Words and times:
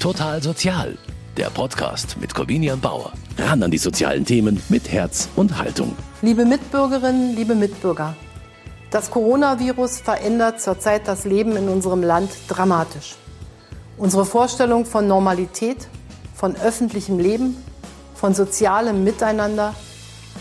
Total 0.00 0.40
Sozial, 0.40 0.96
der 1.36 1.50
Podcast 1.50 2.18
mit 2.20 2.32
Corvinian 2.32 2.80
Bauer. 2.80 3.12
Ran 3.36 3.64
an 3.64 3.70
die 3.72 3.78
sozialen 3.78 4.24
Themen 4.24 4.62
mit 4.68 4.92
Herz 4.92 5.28
und 5.34 5.58
Haltung. 5.58 5.96
Liebe 6.22 6.44
Mitbürgerinnen, 6.44 7.34
liebe 7.34 7.56
Mitbürger, 7.56 8.14
das 8.92 9.10
Coronavirus 9.10 9.98
verändert 9.98 10.60
zurzeit 10.60 11.08
das 11.08 11.24
Leben 11.24 11.56
in 11.56 11.68
unserem 11.68 12.04
Land 12.04 12.30
dramatisch. 12.46 13.16
Unsere 13.96 14.24
Vorstellung 14.24 14.86
von 14.86 15.08
Normalität, 15.08 15.88
von 16.32 16.54
öffentlichem 16.54 17.18
Leben, 17.18 17.56
von 18.14 18.34
sozialem 18.34 19.02
Miteinander, 19.02 19.74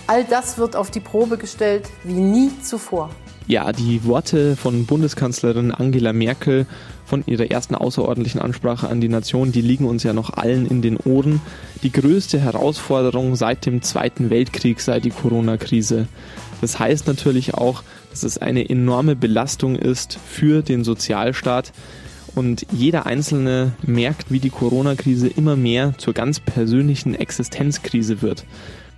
all 0.06 0.24
das 0.24 0.60
wird 0.60 0.76
auf 0.76 0.92
die 0.92 1.00
Probe 1.00 1.40
gestellt 1.40 1.90
wie 2.04 2.14
nie 2.14 2.52
zuvor. 2.62 3.10
Ja, 3.50 3.72
die 3.72 4.04
Worte 4.04 4.58
von 4.58 4.86
Bundeskanzlerin 4.86 5.72
Angela 5.72 6.12
Merkel 6.12 6.66
von 7.06 7.24
ihrer 7.28 7.50
ersten 7.50 7.76
außerordentlichen 7.76 8.42
Ansprache 8.42 8.90
an 8.90 9.00
die 9.00 9.08
Nation, 9.08 9.54
die 9.54 9.62
liegen 9.62 9.86
uns 9.86 10.04
ja 10.04 10.12
noch 10.12 10.32
allen 10.32 10.68
in 10.68 10.82
den 10.82 10.98
Ohren. 10.98 11.40
Die 11.82 11.94
größte 11.94 12.42
Herausforderung 12.42 13.38
seit 13.38 13.66
dem 13.66 13.82
Zweiten 13.82 14.30
Weltkrieg 14.30 14.82
sei 14.82 15.00
die 15.00 15.12
Corona-Krise. 15.12 16.10
Das 16.60 16.78
heißt 16.78 17.08
natürlich 17.08 17.54
auch, 17.54 17.84
dass 18.10 18.24
es 18.24 18.38
eine 18.38 18.70
enorme 18.70 19.16
Belastung 19.16 19.78
ist 19.78 20.20
für 20.28 20.62
den 20.62 20.84
Sozialstaat. 20.84 21.72
Und 22.36 22.68
jeder 22.74 23.06
Einzelne 23.06 23.72
merkt, 23.82 24.30
wie 24.30 24.42
die 24.42 24.50
Corona-Krise 24.50 25.30
immer 25.30 25.56
mehr 25.56 25.94
zur 25.98 26.14
ganz 26.14 26.42
persönlichen 26.42 27.16
Existenzkrise 27.16 28.22
wird. 28.22 28.44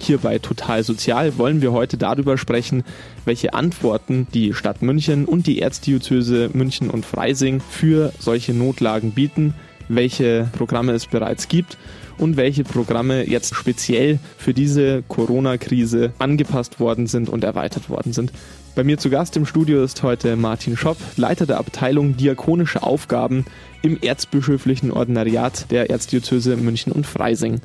Hier 0.02 0.18
bei 0.18 0.40
Total 0.40 0.84
Sozial 0.84 1.38
wollen 1.38 1.62
wir 1.62 1.72
heute 1.72 1.98
darüber 1.98 2.38
sprechen, 2.38 2.84
welche 3.26 3.54
Antworten 3.54 4.28
die 4.34 4.54
Stadt 4.54 4.82
München 4.82 5.26
und 5.26 5.46
die 5.46 5.60
Erzdiözese 5.60 6.50
München 6.54 6.90
und 6.90 7.06
Freising 7.06 7.62
für 7.62 8.14
solche 8.18 8.54
Notlagen 8.54 9.12
bieten, 9.12 9.54
welche 9.90 10.50
Programme 10.58 10.94
es 10.94 11.06
bereits 11.06 11.50
gibt 11.50 11.78
und 12.18 12.38
welche 12.38 12.64
Programme 12.64 13.28
jetzt 13.30 13.54
speziell 13.56 14.20
für 14.38 14.54
diese 14.54 15.04
Corona-Krise 15.08 16.14
angepasst 16.18 16.80
worden 16.80 17.06
sind 17.06 17.30
und 17.30 17.44
erweitert 17.44 17.90
worden 17.90 18.14
sind. 18.14 18.32
Bei 18.76 18.84
mir 18.84 18.98
zu 18.98 19.10
Gast 19.10 19.36
im 19.36 19.46
Studio 19.46 19.84
ist 19.84 20.02
heute 20.02 20.38
Martin 20.38 20.78
Schopp, 20.78 20.98
Leiter 21.18 21.46
der 21.46 21.60
Abteilung 21.60 22.16
Diakonische 22.16 22.84
Aufgaben 22.84 23.46
im 23.82 24.00
Erzbischöflichen 24.02 24.92
Ordinariat 24.92 25.70
der 25.72 25.90
Erzdiözese 25.90 26.56
München 26.56 26.94
und 26.94 27.06
Freising. 27.06 27.62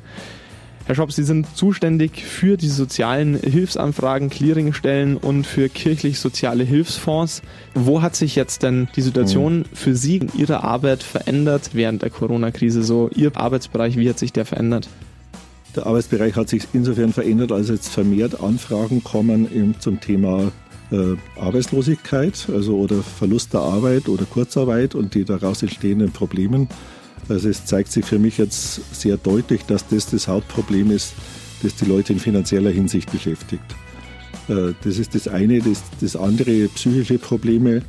Herr 0.87 0.93
Schopp, 0.93 1.11
Sie 1.11 1.23
sind 1.23 1.47
zuständig 1.57 2.23
für 2.23 2.57
die 2.57 2.67
sozialen 2.67 3.39
Hilfsanfragen, 3.39 4.29
Clearingstellen 4.29 5.17
und 5.17 5.47
für 5.47 5.67
kirchlich-soziale 5.67 6.63
Hilfsfonds. 6.63 7.41
Wo 7.73 8.03
hat 8.03 8.15
sich 8.15 8.35
jetzt 8.35 8.61
denn 8.61 8.87
die 8.95 9.01
Situation 9.01 9.59
mhm. 9.59 9.65
für 9.73 9.95
Sie 9.95 10.17
in 10.17 10.29
Ihrer 10.37 10.63
Arbeit 10.63 11.01
verändert 11.01 11.71
während 11.73 12.03
der 12.03 12.11
Corona-Krise? 12.11 12.83
So 12.83 13.09
Ihr 13.15 13.35
Arbeitsbereich, 13.35 13.97
wie 13.97 14.07
hat 14.07 14.19
sich 14.19 14.31
der 14.31 14.45
verändert? 14.45 14.87
Der 15.75 15.87
Arbeitsbereich 15.87 16.35
hat 16.35 16.49
sich 16.49 16.67
insofern 16.73 17.13
verändert, 17.13 17.51
als 17.51 17.69
jetzt 17.69 17.89
vermehrt 17.89 18.39
Anfragen 18.43 19.03
kommen 19.03 19.75
zum 19.79 19.99
Thema 19.99 20.51
äh, 20.91 21.15
Arbeitslosigkeit, 21.35 22.47
also 22.53 22.77
oder 22.77 23.01
Verlust 23.01 23.53
der 23.53 23.61
Arbeit 23.61 24.07
oder 24.07 24.25
Kurzarbeit 24.25 24.93
und 24.93 25.15
die 25.15 25.25
daraus 25.25 25.63
entstehenden 25.63 26.11
Problemen. 26.11 26.69
Also 27.27 27.49
es 27.49 27.65
zeigt 27.65 27.91
sich 27.91 28.05
für 28.05 28.19
mich 28.19 28.37
jetzt 28.37 28.81
sehr 28.93 29.17
deutlich, 29.17 29.63
dass 29.63 29.87
das 29.87 30.07
das 30.07 30.27
Hauptproblem 30.27 30.91
ist, 30.91 31.13
das 31.63 31.75
die 31.75 31.85
Leute 31.85 32.13
in 32.13 32.19
finanzieller 32.19 32.69
Hinsicht 32.69 33.11
beschäftigt. 33.11 33.63
Äh, 34.47 34.73
das 34.83 34.97
ist 34.97 35.15
das 35.15 35.27
eine. 35.27 35.59
Das, 35.59 35.81
das 36.01 36.15
andere, 36.15 36.67
psychische 36.69 37.17
Probleme, 37.17 37.81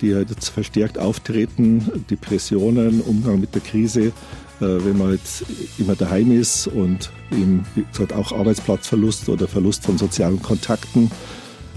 die 0.00 0.14
halt 0.14 0.30
jetzt 0.30 0.48
verstärkt 0.48 0.98
auftreten, 0.98 2.04
Depressionen, 2.10 3.00
Umgang 3.00 3.40
mit 3.40 3.54
der 3.54 3.62
Krise, 3.62 4.06
äh, 4.06 4.12
wenn 4.60 4.98
man 4.98 5.12
jetzt 5.12 5.44
immer 5.78 5.96
daheim 5.96 6.32
ist 6.32 6.66
und 6.68 7.10
eben 7.32 7.66
wie 7.74 7.84
gesagt, 7.84 8.12
auch 8.12 8.32
Arbeitsplatzverlust 8.32 9.28
oder 9.28 9.48
Verlust 9.48 9.84
von 9.84 9.98
sozialen 9.98 10.40
Kontakten 10.42 11.10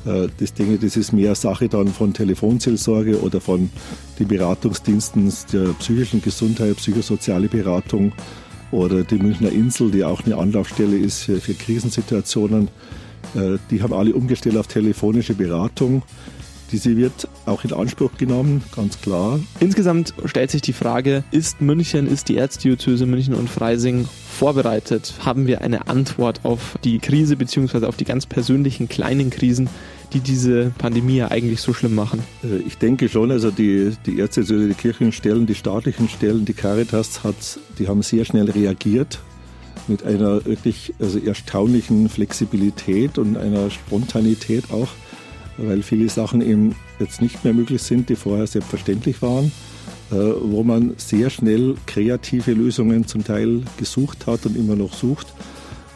das 0.06 0.54
denke 0.54 0.78
das 0.78 0.98
ist 0.98 1.14
mehr 1.14 1.36
Sache 1.36 1.68
dann 1.70 1.88
von 1.88 2.14
Telefonseelsorge 2.14 3.22
oder 3.22 3.42
von 3.42 3.70
den 4.18 4.28
Beratungsdiensten 4.28 5.34
der 5.52 5.70
psychischen 5.80 6.22
Gesundheit, 6.22 6.78
psychosoziale 6.78 7.48
Beratung 7.48 8.14
oder 8.72 9.04
die 9.04 9.18
Münchner 9.18 9.52
Insel, 9.52 9.92
die 9.92 10.04
auch 10.04 10.26
eine 10.26 10.38
Anlaufstelle 10.38 10.98
ist 10.98 11.24
für, 11.24 11.40
für 11.40 11.54
Krisensituationen. 11.54 12.70
Äh, 13.36 13.58
die 13.72 13.82
haben 13.82 13.94
alle 13.94 14.14
umgestellt 14.14 14.58
auf 14.58 14.68
telefonische 14.68 15.34
Beratung. 15.34 16.04
Diese 16.72 16.96
wird 16.96 17.28
auch 17.46 17.64
in 17.64 17.74
Anspruch 17.74 18.12
genommen, 18.18 18.64
ganz 18.76 19.02
klar. 19.02 19.40
Insgesamt 19.60 20.14
stellt 20.26 20.52
sich 20.52 20.62
die 20.62 20.74
Frage, 20.74 21.24
ist 21.32 21.62
München, 21.62 22.08
ist 22.08 22.30
die 22.30 22.38
Erzdiözese 22.38 23.06
München 23.06 23.34
und 23.34 23.50
Freising 23.50 24.08
vorbereitet? 24.38 25.14
Haben 25.20 25.48
wir 25.48 25.62
eine 25.62 25.88
Antwort 25.88 26.42
auf 26.44 26.78
die 26.84 27.00
Krise 27.00 27.36
bzw. 27.36 27.86
auf 27.86 27.98
die 27.98 28.06
ganz 28.06 28.26
persönlichen 28.26 28.88
kleinen 28.88 29.32
Krisen, 29.32 29.70
die 30.14 30.20
diese 30.20 30.72
Pandemie 30.78 31.18
ja 31.18 31.32
eigentlich 31.32 31.62
so 31.62 31.74
schlimm 31.74 31.96
machen? 31.96 32.24
Äh, 32.44 32.58
ich 32.68 32.78
denke 32.78 33.10
schon, 33.10 33.32
also 33.32 33.50
die, 33.50 33.94
die 34.06 34.20
Erzdiözese, 34.20 34.68
die 34.68 34.74
Kirchenstellen, 34.76 35.48
die 35.48 35.56
staatlichen 35.56 36.08
Stellen, 36.08 36.46
die 36.46 36.54
Caritas, 36.54 37.24
hat, 37.24 37.60
die 37.80 37.88
haben 37.88 38.04
sehr 38.04 38.26
schnell 38.26 38.50
reagiert 38.50 39.20
mit 39.88 40.04
einer 40.04 40.46
wirklich 40.46 40.94
also 41.00 41.18
erstaunlichen 41.18 42.10
Flexibilität 42.10 43.18
und 43.18 43.38
einer 43.38 43.72
Spontanität 43.72 44.66
auch 44.72 44.90
weil 45.62 45.82
viele 45.84 46.10
Sachen 46.10 46.42
eben 46.42 46.76
jetzt 47.00 47.22
nicht 47.22 47.44
mehr 47.44 47.54
möglich 47.54 47.82
sind, 47.82 48.10
die 48.10 48.16
vorher 48.16 48.48
selbstverständlich 48.48 49.22
waren, 49.22 49.52
äh, 50.12 50.16
wo 50.16 50.64
man 50.64 50.94
sehr 50.98 51.30
schnell 51.30 51.76
kreative 51.86 52.54
Lösungen 52.54 53.08
zum 53.08 53.24
Teil 53.24 53.64
gesucht 53.78 54.28
hat 54.28 54.46
und 54.46 54.56
immer 54.56 54.76
noch 54.76 54.94
sucht, 54.94 55.28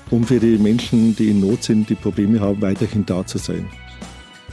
um 0.09 0.23
für 0.23 0.39
die 0.39 0.57
Menschen, 0.57 1.15
die 1.15 1.29
in 1.29 1.39
Not 1.39 1.63
sind, 1.63 1.89
die 1.89 1.95
Probleme 1.95 2.39
haben, 2.39 2.61
weiterhin 2.61 3.05
da 3.05 3.25
zu 3.25 3.37
sein. 3.37 3.67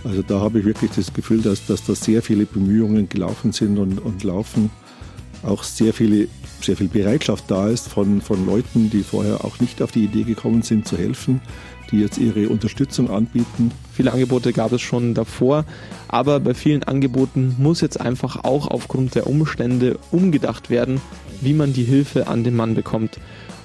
Also 0.05 0.23
da 0.23 0.41
habe 0.41 0.61
ich 0.61 0.65
wirklich 0.65 0.91
das 0.93 1.13
Gefühl, 1.13 1.43
dass, 1.43 1.67
dass 1.67 1.85
da 1.85 1.95
sehr 1.95 2.23
viele 2.23 2.47
Bemühungen 2.47 3.09
gelaufen 3.09 3.53
sind 3.53 3.79
und, 3.79 3.99
und 3.99 4.25
laufen. 4.25 4.71
Auch 5.43 5.63
sehr, 5.63 5.93
viele, 5.93 6.29
sehr 6.61 6.77
viel 6.77 6.89
Bereitschaft 6.89 7.45
da 7.49 7.69
ist 7.69 7.89
von, 7.89 8.21
von 8.21 8.47
Leuten, 8.47 8.91
die 8.91 9.03
vorher 9.03 9.45
auch 9.45 9.61
nicht 9.61 9.83
auf 9.83 9.93
die 9.93 10.05
Idee 10.05 10.23
gekommen 10.23 10.63
sind, 10.63 10.87
zu 10.87 10.97
helfen, 10.97 11.41
die 11.91 12.01
jetzt 12.01 12.19
ihre 12.19 12.49
Unterstützung 12.49 13.11
anbieten. 13.11 13.71
Viele 13.93 14.13
Angebote 14.13 14.53
gab 14.53 14.73
es 14.73 14.81
schon 14.81 15.15
davor, 15.15 15.65
aber 16.09 16.41
bei 16.41 16.55
vielen 16.55 16.83
Angeboten 16.83 17.57
muss 17.59 17.81
jetzt 17.81 18.01
einfach 18.01 18.45
auch 18.45 18.69
aufgrund 18.69 19.15
der 19.15 19.27
Umstände 19.27 19.99
umgedacht 20.11 20.71
werden, 20.71 21.01
wie 21.41 21.55
man 21.55 21.73
die 21.73 21.85
Hilfe 21.85 22.29
an 22.29 22.45
den 22.45 22.57
Mann 22.57 22.75
bekommt. 22.75 23.19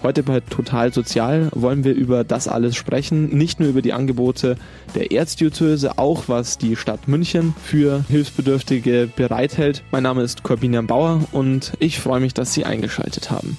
Heute 0.05 0.21
bei 0.21 0.39
Total 0.39 0.93
Sozial 0.93 1.49
wollen 1.55 1.83
wir 1.83 1.95
über 1.95 2.23
das 2.23 2.47
alles 2.47 2.75
sprechen, 2.75 3.35
nicht 3.35 3.59
nur 3.59 3.69
über 3.69 3.81
die 3.81 3.91
Angebote 3.91 4.55
der 4.93 5.11
Erzdiözese, 5.11 5.97
auch 5.97 6.25
was 6.27 6.59
die 6.59 6.75
Stadt 6.75 7.07
München 7.07 7.55
für 7.63 8.05
Hilfsbedürftige 8.07 9.09
bereithält. 9.15 9.83
Mein 9.91 10.03
Name 10.03 10.21
ist 10.21 10.43
Corbinian 10.43 10.85
Bauer 10.85 11.23
und 11.31 11.73
ich 11.79 11.99
freue 11.99 12.19
mich, 12.19 12.35
dass 12.35 12.53
Sie 12.53 12.65
eingeschaltet 12.65 13.31
haben. 13.31 13.57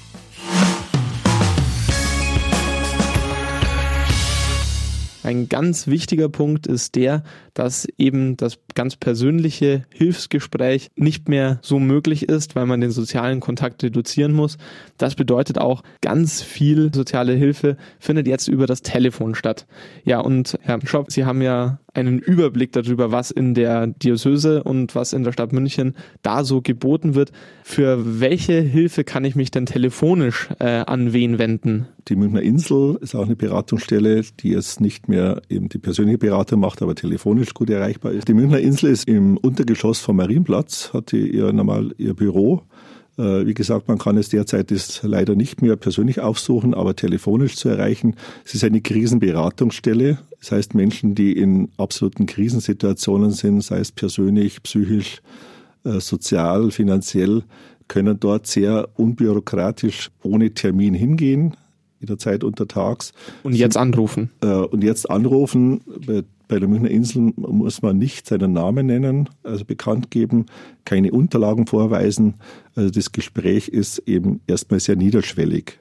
Ein 5.27 5.49
ganz 5.49 5.89
wichtiger 5.89 6.29
Punkt 6.29 6.69
ist 6.69 6.95
der, 6.95 7.25
dass 7.57 7.89
eben 7.97 8.37
das 8.37 8.59
ganz 8.75 8.97
persönliche 8.97 9.85
Hilfsgespräch 9.89 10.91
nicht 10.95 11.29
mehr 11.31 11.59
so 11.63 11.79
möglich 11.79 12.29
ist, 12.29 12.55
weil 12.55 12.67
man 12.67 12.83
den 12.83 12.91
sozialen 12.91 13.41
Kontakt 13.41 13.83
reduzieren 13.83 14.33
muss. 14.33 14.59
Das 14.99 15.15
bedeutet 15.15 15.59
auch, 15.59 15.83
ganz 16.03 16.43
viel 16.43 16.93
soziale 16.95 17.33
Hilfe 17.33 17.79
findet 17.99 18.29
jetzt 18.29 18.49
über 18.49 18.67
das 18.67 18.83
Telefon 18.83 19.35
statt. 19.35 19.67
Ja, 20.05 20.21
und 20.21 20.59
Herr 20.61 20.79
Schopp, 20.87 21.11
Sie 21.11 21.25
haben 21.25 21.41
ja 21.41 21.79
einen 21.97 22.19
Überblick 22.19 22.73
darüber, 22.73 23.11
was 23.11 23.31
in 23.31 23.55
der 23.55 23.87
Diözese 23.87 24.63
und 24.63 24.95
was 24.95 25.13
in 25.13 25.25
der 25.25 25.33
Stadt 25.33 25.53
München 25.53 25.97
da 26.23 26.45
so 26.45 26.61
geboten 26.61 27.15
wird. 27.15 27.33
Für 27.63 28.21
welche 28.21 28.61
Hilfe 28.61 29.03
kann 29.03 29.25
ich 29.25 29.35
mich 29.35 29.51
denn 29.51 29.67
telefonisch 29.67 30.49
äh, 30.59 30.85
an 30.87 31.13
wen 31.13 31.39
wenden? 31.39 31.89
Die 32.09 32.17
Münchner 32.17 32.43
Insel 32.43 32.99
ist 33.01 33.15
auch 33.15 33.25
eine 33.25 33.35
Beratungsstelle, 33.35 34.23
die 34.41 34.51
jetzt 34.51 34.81
nicht 34.81 35.09
mehr 35.09 35.43
eben 35.49 35.69
die 35.69 35.79
persönliche 35.79 36.19
Beratung 36.19 36.61
macht, 36.61 36.83
aber 36.83 36.95
telefonisch 36.95 37.46
gut 37.55 37.71
erreichbar 37.71 38.13
ist. 38.13 38.29
Die 38.29 38.35
Münchner 38.35 38.61
Insel 38.61 38.91
ist 38.91 39.09
im 39.09 39.37
Untergeschoss 39.37 40.01
vom 40.01 40.17
Marienplatz, 40.17 40.93
hat 40.93 41.13
ihr 41.13 41.53
normal 41.53 41.95
ihr 41.99 42.15
Büro. 42.15 42.63
Äh, 43.19 43.47
wie 43.47 43.55
gesagt, 43.55 43.89
man 43.89 43.99
kann 43.99 44.17
es 44.19 44.29
derzeit 44.29 44.71
ist 44.71 45.01
leider 45.03 45.35
nicht 45.35 45.63
mehr 45.63 45.77
persönlich 45.77 46.21
aufsuchen, 46.21 46.75
aber 46.75 46.95
telefonisch 46.97 47.57
zu 47.57 47.69
erreichen. 47.69 48.17
Es 48.45 48.55
ist 48.55 48.65
eine 48.65 48.81
Krisenberatungsstelle. 48.81 50.19
Das 50.39 50.53
heißt, 50.53 50.75
Menschen, 50.75 51.15
die 51.15 51.33
in 51.33 51.71
absoluten 51.79 52.27
Krisensituationen 52.27 53.31
sind, 53.31 53.63
sei 53.63 53.79
es 53.79 53.91
persönlich, 53.93 54.63
psychisch, 54.63 55.23
äh, 55.85 56.01
sozial, 56.01 56.71
finanziell, 56.71 57.45
können 57.89 58.19
dort 58.21 58.47
sehr 58.47 58.89
unbürokratisch 58.97 60.11
ohne 60.23 60.53
Termin 60.53 60.93
hingehen, 60.93 61.57
jederzeit 62.01 62.45
untertags. 62.45 63.13
Und 63.43 63.55
jetzt 63.55 63.77
anrufen. 63.77 64.31
Äh, 64.43 64.47
und 64.47 64.85
jetzt 64.85 65.09
anrufen. 65.09 65.81
Bei 66.07 66.23
der 66.49 66.69
Münchner 66.69 66.91
Insel 66.91 67.33
muss 67.37 67.83
man 67.83 67.99
nicht 67.99 68.27
seinen 68.27 68.53
Namen 68.53 68.87
nennen, 68.87 69.29
also 69.43 69.65
bekannt 69.65 70.11
geben, 70.11 70.47
keine 70.85 71.11
Unterlagen 71.11 71.67
vorweisen. 71.67 72.35
Also 72.75 72.91
das 72.91 73.13
Gespräch 73.13 73.69
ist 73.69 73.99
eben 74.07 74.41
erstmal 74.47 74.81
sehr 74.81 74.97
niederschwellig. 74.97 75.81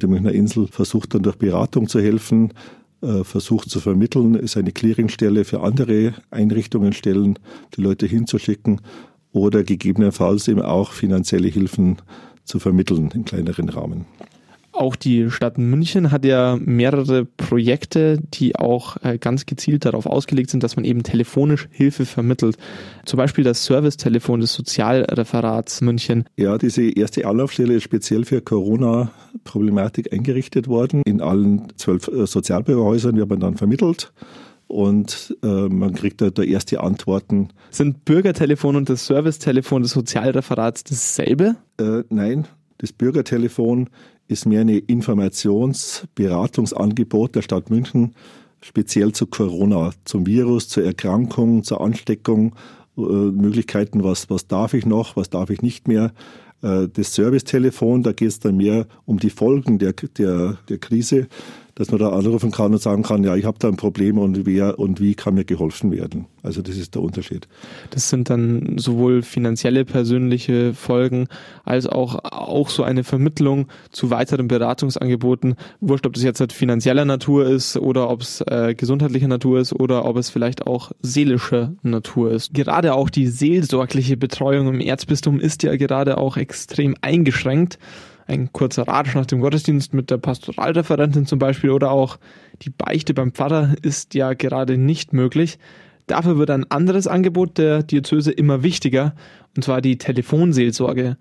Die 0.00 0.06
Münchner 0.06 0.32
Insel 0.32 0.66
versucht 0.66 1.14
dann 1.14 1.22
durch 1.22 1.36
Beratung 1.36 1.88
zu 1.88 2.00
helfen, 2.00 2.52
äh, 3.02 3.24
versucht 3.24 3.70
zu 3.70 3.80
vermitteln, 3.80 4.34
ist 4.34 4.56
eine 4.56 4.72
Clearingstelle 4.72 5.44
für 5.44 5.62
andere 5.62 6.14
Einrichtungen 6.30 6.92
stellen, 6.92 7.38
die 7.76 7.82
Leute 7.82 8.06
hinzuschicken 8.06 8.80
oder 9.32 9.64
gegebenenfalls 9.64 10.48
eben 10.48 10.62
auch 10.62 10.92
finanzielle 10.92 11.48
Hilfen 11.48 11.96
zu 12.44 12.58
vermitteln 12.58 13.10
im 13.14 13.24
kleineren 13.24 13.68
Rahmen. 13.68 14.06
Auch 14.72 14.96
die 14.96 15.30
Stadt 15.30 15.58
München 15.58 16.10
hat 16.10 16.24
ja 16.24 16.58
mehrere 16.58 17.26
Projekte, 17.26 18.18
die 18.32 18.56
auch 18.56 18.96
äh, 19.02 19.18
ganz 19.18 19.44
gezielt 19.44 19.84
darauf 19.84 20.06
ausgelegt 20.06 20.50
sind, 20.50 20.62
dass 20.62 20.76
man 20.76 20.86
eben 20.86 21.02
telefonisch 21.02 21.68
Hilfe 21.70 22.06
vermittelt. 22.06 22.56
Zum 23.04 23.18
Beispiel 23.18 23.44
das 23.44 23.66
Servicetelefon 23.66 24.40
des 24.40 24.54
Sozialreferats 24.54 25.82
München. 25.82 26.24
Ja, 26.36 26.56
diese 26.56 26.82
erste 26.82 27.26
Anlaufstelle 27.26 27.74
ist 27.74 27.82
speziell 27.82 28.24
für 28.24 28.40
Corona-Problematik 28.40 30.10
eingerichtet 30.12 30.68
worden. 30.68 31.02
In 31.04 31.20
allen 31.20 31.68
zwölf 31.76 32.08
äh, 32.08 32.26
Sozialbürgerhäusern 32.26 33.16
wird 33.16 33.28
man 33.28 33.40
dann 33.40 33.56
vermittelt 33.58 34.12
und 34.68 35.36
äh, 35.42 35.68
man 35.68 35.92
kriegt 35.92 36.22
da, 36.22 36.30
da 36.30 36.42
erste 36.42 36.80
Antworten. 36.80 37.50
Sind 37.70 38.06
Bürgertelefon 38.06 38.76
und 38.76 38.88
das 38.88 39.06
Servicetelefon 39.06 39.82
des 39.82 39.92
Sozialreferats 39.92 40.82
dasselbe? 40.84 41.56
Äh, 41.78 42.04
nein, 42.08 42.48
das 42.78 42.92
Bürgertelefon 42.92 43.90
ist 44.28 44.46
mehr 44.46 44.60
eine 44.62 44.78
Informationsberatungsangebot 44.78 47.34
der 47.34 47.42
Stadt 47.42 47.68
München, 47.70 48.14
speziell 48.60 49.12
zu 49.12 49.26
Corona, 49.26 49.90
zum 50.04 50.26
Virus, 50.26 50.68
zur 50.68 50.84
Erkrankung, 50.84 51.64
zur 51.64 51.80
Ansteckung, 51.80 52.54
äh, 52.96 53.00
Möglichkeiten, 53.00 54.04
was, 54.04 54.30
was 54.30 54.46
darf 54.46 54.74
ich 54.74 54.86
noch, 54.86 55.16
was 55.16 55.30
darf 55.30 55.50
ich 55.50 55.62
nicht 55.62 55.88
mehr. 55.88 56.12
Äh, 56.62 56.88
das 56.92 57.14
Servicetelefon, 57.14 58.02
da 58.02 58.12
geht 58.12 58.28
es 58.28 58.38
dann 58.38 58.56
mehr 58.56 58.86
um 59.04 59.18
die 59.18 59.30
Folgen 59.30 59.78
der, 59.78 59.92
der, 59.92 60.58
der 60.68 60.78
Krise 60.78 61.28
dass 61.74 61.90
man 61.90 62.00
da 62.00 62.10
anrufen 62.10 62.50
kann 62.50 62.72
und 62.72 62.80
sagen 62.80 63.02
kann, 63.02 63.24
ja, 63.24 63.34
ich 63.36 63.44
habe 63.44 63.58
da 63.58 63.68
ein 63.68 63.76
Problem 63.76 64.18
und 64.18 64.44
wer 64.44 64.78
und 64.78 65.00
wie 65.00 65.14
kann 65.14 65.34
mir 65.34 65.44
geholfen 65.44 65.90
werden. 65.90 66.26
Also 66.42 66.60
das 66.60 66.76
ist 66.76 66.94
der 66.94 67.02
Unterschied. 67.02 67.48
Das 67.90 68.10
sind 68.10 68.28
dann 68.28 68.76
sowohl 68.78 69.22
finanzielle, 69.22 69.84
persönliche 69.84 70.74
Folgen 70.74 71.28
als 71.64 71.86
auch, 71.86 72.18
auch 72.24 72.68
so 72.68 72.82
eine 72.82 73.04
Vermittlung 73.04 73.68
zu 73.90 74.10
weiteren 74.10 74.48
Beratungsangeboten. 74.48 75.54
Wurscht, 75.80 76.06
ob 76.06 76.12
das 76.12 76.22
jetzt 76.22 76.40
halt 76.40 76.52
finanzieller 76.52 77.04
Natur 77.04 77.46
ist 77.46 77.76
oder 77.76 78.10
ob 78.10 78.22
es 78.22 78.40
äh, 78.42 78.74
gesundheitlicher 78.76 79.28
Natur 79.28 79.60
ist 79.60 79.72
oder 79.72 80.04
ob 80.04 80.16
es 80.16 80.30
vielleicht 80.30 80.66
auch 80.66 80.92
seelischer 81.00 81.74
Natur 81.82 82.32
ist. 82.32 82.52
Gerade 82.52 82.94
auch 82.94 83.08
die 83.08 83.28
seelsorgliche 83.28 84.16
Betreuung 84.16 84.68
im 84.68 84.80
Erzbistum 84.80 85.40
ist 85.40 85.62
ja 85.62 85.76
gerade 85.76 86.18
auch 86.18 86.36
extrem 86.36 86.96
eingeschränkt 87.00 87.78
ein 88.26 88.52
kurzer 88.52 88.86
Ratsch 88.88 89.14
nach 89.14 89.26
dem 89.26 89.40
Gottesdienst 89.40 89.94
mit 89.94 90.10
der 90.10 90.18
Pastoralreferentin 90.18 91.26
zum 91.26 91.38
Beispiel 91.38 91.70
oder 91.70 91.90
auch 91.90 92.18
die 92.62 92.70
Beichte 92.70 93.14
beim 93.14 93.32
Pfarrer 93.32 93.74
ist 93.82 94.14
ja 94.14 94.34
gerade 94.34 94.78
nicht 94.78 95.12
möglich. 95.12 95.58
Dafür 96.06 96.38
wird 96.38 96.50
ein 96.50 96.70
anderes 96.70 97.06
Angebot 97.06 97.58
der 97.58 97.82
Diözese 97.82 98.32
immer 98.32 98.62
wichtiger, 98.62 99.14
und 99.56 99.64
zwar 99.64 99.80
die 99.80 99.98
Telefonseelsorge. 99.98 101.16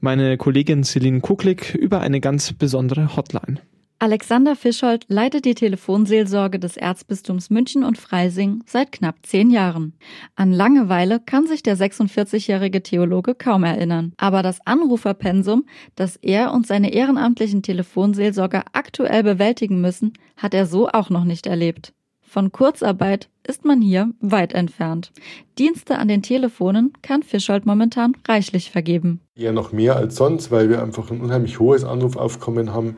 Meine 0.00 0.36
Kollegin 0.36 0.84
Celine 0.84 1.20
Kuklik 1.20 1.74
über 1.74 2.00
eine 2.00 2.20
ganz 2.20 2.52
besondere 2.52 3.16
Hotline. 3.16 3.60
Alexander 4.02 4.56
Fischold 4.56 5.04
leitet 5.08 5.44
die 5.44 5.54
Telefonseelsorge 5.54 6.58
des 6.58 6.78
Erzbistums 6.78 7.50
München 7.50 7.84
und 7.84 7.98
Freising 7.98 8.62
seit 8.64 8.92
knapp 8.92 9.16
zehn 9.24 9.50
Jahren. 9.50 9.92
An 10.36 10.54
Langeweile 10.54 11.20
kann 11.20 11.46
sich 11.46 11.62
der 11.62 11.76
46-jährige 11.76 12.82
Theologe 12.82 13.34
kaum 13.34 13.62
erinnern. 13.62 14.14
Aber 14.16 14.42
das 14.42 14.66
Anruferpensum, 14.66 15.66
das 15.96 16.16
er 16.16 16.54
und 16.54 16.66
seine 16.66 16.94
ehrenamtlichen 16.94 17.62
Telefonseelsorger 17.62 18.64
aktuell 18.72 19.22
bewältigen 19.22 19.82
müssen, 19.82 20.14
hat 20.38 20.54
er 20.54 20.64
so 20.64 20.88
auch 20.88 21.10
noch 21.10 21.24
nicht 21.24 21.46
erlebt. 21.46 21.92
Von 22.22 22.52
Kurzarbeit 22.52 23.28
ist 23.46 23.66
man 23.66 23.82
hier 23.82 24.12
weit 24.20 24.54
entfernt. 24.54 25.12
Dienste 25.58 25.98
an 25.98 26.08
den 26.08 26.22
Telefonen 26.22 26.94
kann 27.02 27.22
Fischold 27.22 27.66
momentan 27.66 28.16
reichlich 28.26 28.70
vergeben. 28.70 29.20
Eher 29.36 29.52
noch 29.52 29.72
mehr 29.72 29.96
als 29.96 30.16
sonst, 30.16 30.50
weil 30.50 30.70
wir 30.70 30.82
einfach 30.82 31.10
ein 31.10 31.20
unheimlich 31.20 31.60
hohes 31.60 31.84
Anrufaufkommen 31.84 32.72
haben 32.72 32.96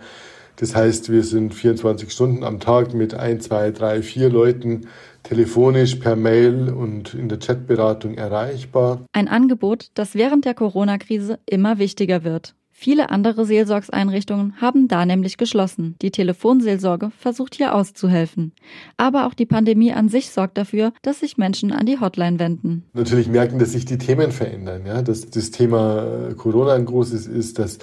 das 0.62 0.76
heißt, 0.76 1.10
wir 1.10 1.24
sind 1.24 1.54
24 1.54 2.12
Stunden 2.12 2.44
am 2.44 2.60
Tag 2.60 2.94
mit 2.94 3.14
ein, 3.14 3.40
zwei, 3.40 3.72
drei, 3.72 4.00
vier 4.00 4.30
Leuten 4.30 4.86
telefonisch, 5.24 5.96
per 5.96 6.14
Mail 6.14 6.70
und 6.70 7.14
in 7.14 7.28
der 7.28 7.40
Chatberatung 7.40 8.14
erreichbar. 8.14 9.04
Ein 9.10 9.26
Angebot, 9.26 9.90
das 9.94 10.14
während 10.14 10.44
der 10.44 10.54
Corona-Krise 10.54 11.40
immer 11.46 11.78
wichtiger 11.78 12.22
wird. 12.22 12.54
Viele 12.82 13.10
andere 13.10 13.44
Seelsorgseinrichtungen 13.44 14.60
haben 14.60 14.88
da 14.88 15.06
nämlich 15.06 15.36
geschlossen. 15.36 15.94
Die 16.02 16.10
Telefonseelsorge 16.10 17.12
versucht 17.16 17.54
hier 17.54 17.76
auszuhelfen. 17.76 18.50
Aber 18.96 19.28
auch 19.28 19.34
die 19.34 19.46
Pandemie 19.46 19.92
an 19.92 20.08
sich 20.08 20.30
sorgt 20.30 20.58
dafür, 20.58 20.92
dass 21.02 21.20
sich 21.20 21.38
Menschen 21.38 21.70
an 21.70 21.86
die 21.86 22.00
Hotline 22.00 22.40
wenden. 22.40 22.82
Natürlich 22.92 23.28
merken, 23.28 23.60
dass 23.60 23.70
sich 23.70 23.84
die 23.84 23.98
Themen 23.98 24.32
verändern. 24.32 24.82
Ja? 24.84 25.00
Dass 25.00 25.30
das 25.30 25.52
Thema 25.52 26.30
äh, 26.30 26.34
Corona 26.34 26.74
ein 26.74 26.86
großes 26.86 27.28
ist, 27.28 27.60
dass 27.60 27.78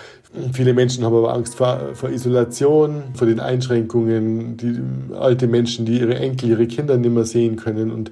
viele 0.51 0.74
Menschen 0.74 1.06
haben 1.06 1.16
aber 1.16 1.34
Angst 1.34 1.56
vor, 1.56 1.92
vor 1.94 2.10
Isolation, 2.10 3.04
vor 3.13 3.25
den 3.25 3.40
Einschränkungen, 3.40 4.57
die 4.57 4.81
alte 5.16 5.48
Menschen, 5.48 5.86
die 5.86 5.98
ihre 5.98 6.16
Enkel, 6.16 6.50
ihre 6.50 6.68
Kinder 6.68 6.98
nicht 6.98 7.13
mehr 7.13 7.24
sehen 7.24 7.56
können 7.56 7.92
und 7.92 8.12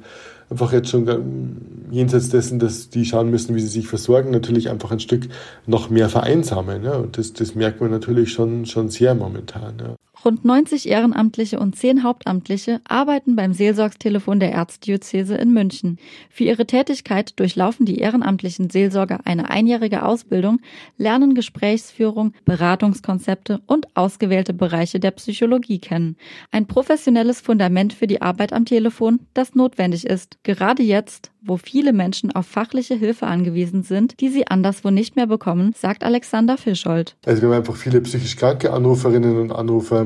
einfach 0.49 0.71
jetzt 0.71 0.89
schon 0.89 1.87
jenseits 1.91 2.29
dessen, 2.29 2.59
dass 2.59 2.89
die 2.89 3.05
schauen 3.05 3.29
müssen, 3.29 3.55
wie 3.55 3.61
sie 3.61 3.67
sich 3.67 3.87
versorgen, 3.87 4.31
natürlich 4.31 4.69
einfach 4.69 4.91
ein 4.91 4.99
Stück 4.99 5.27
noch 5.65 5.89
mehr 5.89 6.09
vereinsamen. 6.09 6.83
Ja. 6.83 6.95
Und 6.95 7.17
das, 7.17 7.33
das 7.33 7.55
merkt 7.55 7.81
man 7.81 7.91
natürlich 7.91 8.31
schon, 8.31 8.65
schon 8.65 8.89
sehr 8.89 9.15
momentan. 9.15 9.75
Ja. 9.79 9.95
Rund 10.27 10.43
90 10.43 10.89
Ehrenamtliche 10.89 11.57
und 11.57 11.77
10 11.77 12.03
Hauptamtliche 12.03 12.81
arbeiten 12.83 13.37
beim 13.37 13.53
Seelsorgstelefon 13.53 14.41
der 14.41 14.51
Erzdiözese 14.51 15.35
in 15.35 15.53
München. 15.53 15.99
Für 16.29 16.43
ihre 16.43 16.65
Tätigkeit 16.65 17.39
durchlaufen 17.39 17.85
die 17.85 17.99
ehrenamtlichen 17.99 18.69
Seelsorger 18.69 19.21
eine 19.23 19.49
einjährige 19.49 20.03
Ausbildung, 20.03 20.59
lernen 20.97 21.33
Gesprächsführung, 21.33 22.33
Beratungskonzepte 22.43 23.61
und 23.67 23.87
ausgewählte 23.95 24.53
Bereiche 24.53 24.99
der 24.99 25.11
Psychologie 25.11 25.79
kennen. 25.79 26.17
Ein 26.51 26.67
professionelles 26.67 27.39
Fundament 27.39 27.93
für 27.93 28.07
die 28.07 28.21
Arbeit 28.21 28.51
am 28.51 28.65
Telefon, 28.65 29.21
das 29.33 29.55
notwendig 29.55 30.05
ist, 30.05 30.43
gerade 30.43 30.83
jetzt, 30.83 31.31
wo 31.47 31.55
viele 31.57 31.93
Menschen 31.93 32.33
auf 32.33 32.45
fachliche 32.45 32.95
Hilfe 32.95 33.27
angewiesen 33.27 33.83
sind, 33.83 34.19
die 34.19 34.27
sie 34.27 34.47
anderswo 34.47 34.89
nicht 34.89 35.15
mehr 35.15 35.27
bekommen, 35.27 35.73
sagt 35.73 36.03
Alexander 36.03 36.57
Fischold. 36.57 37.15
Also 37.25 37.41
wir 37.41 37.49
haben 37.49 37.55
einfach 37.55 37.75
viele 37.75 38.01
psychisch 38.01 38.35
kranke 38.35 38.73
Anruferinnen 38.73 39.39
und 39.39 39.51
Anrufer 39.51 40.03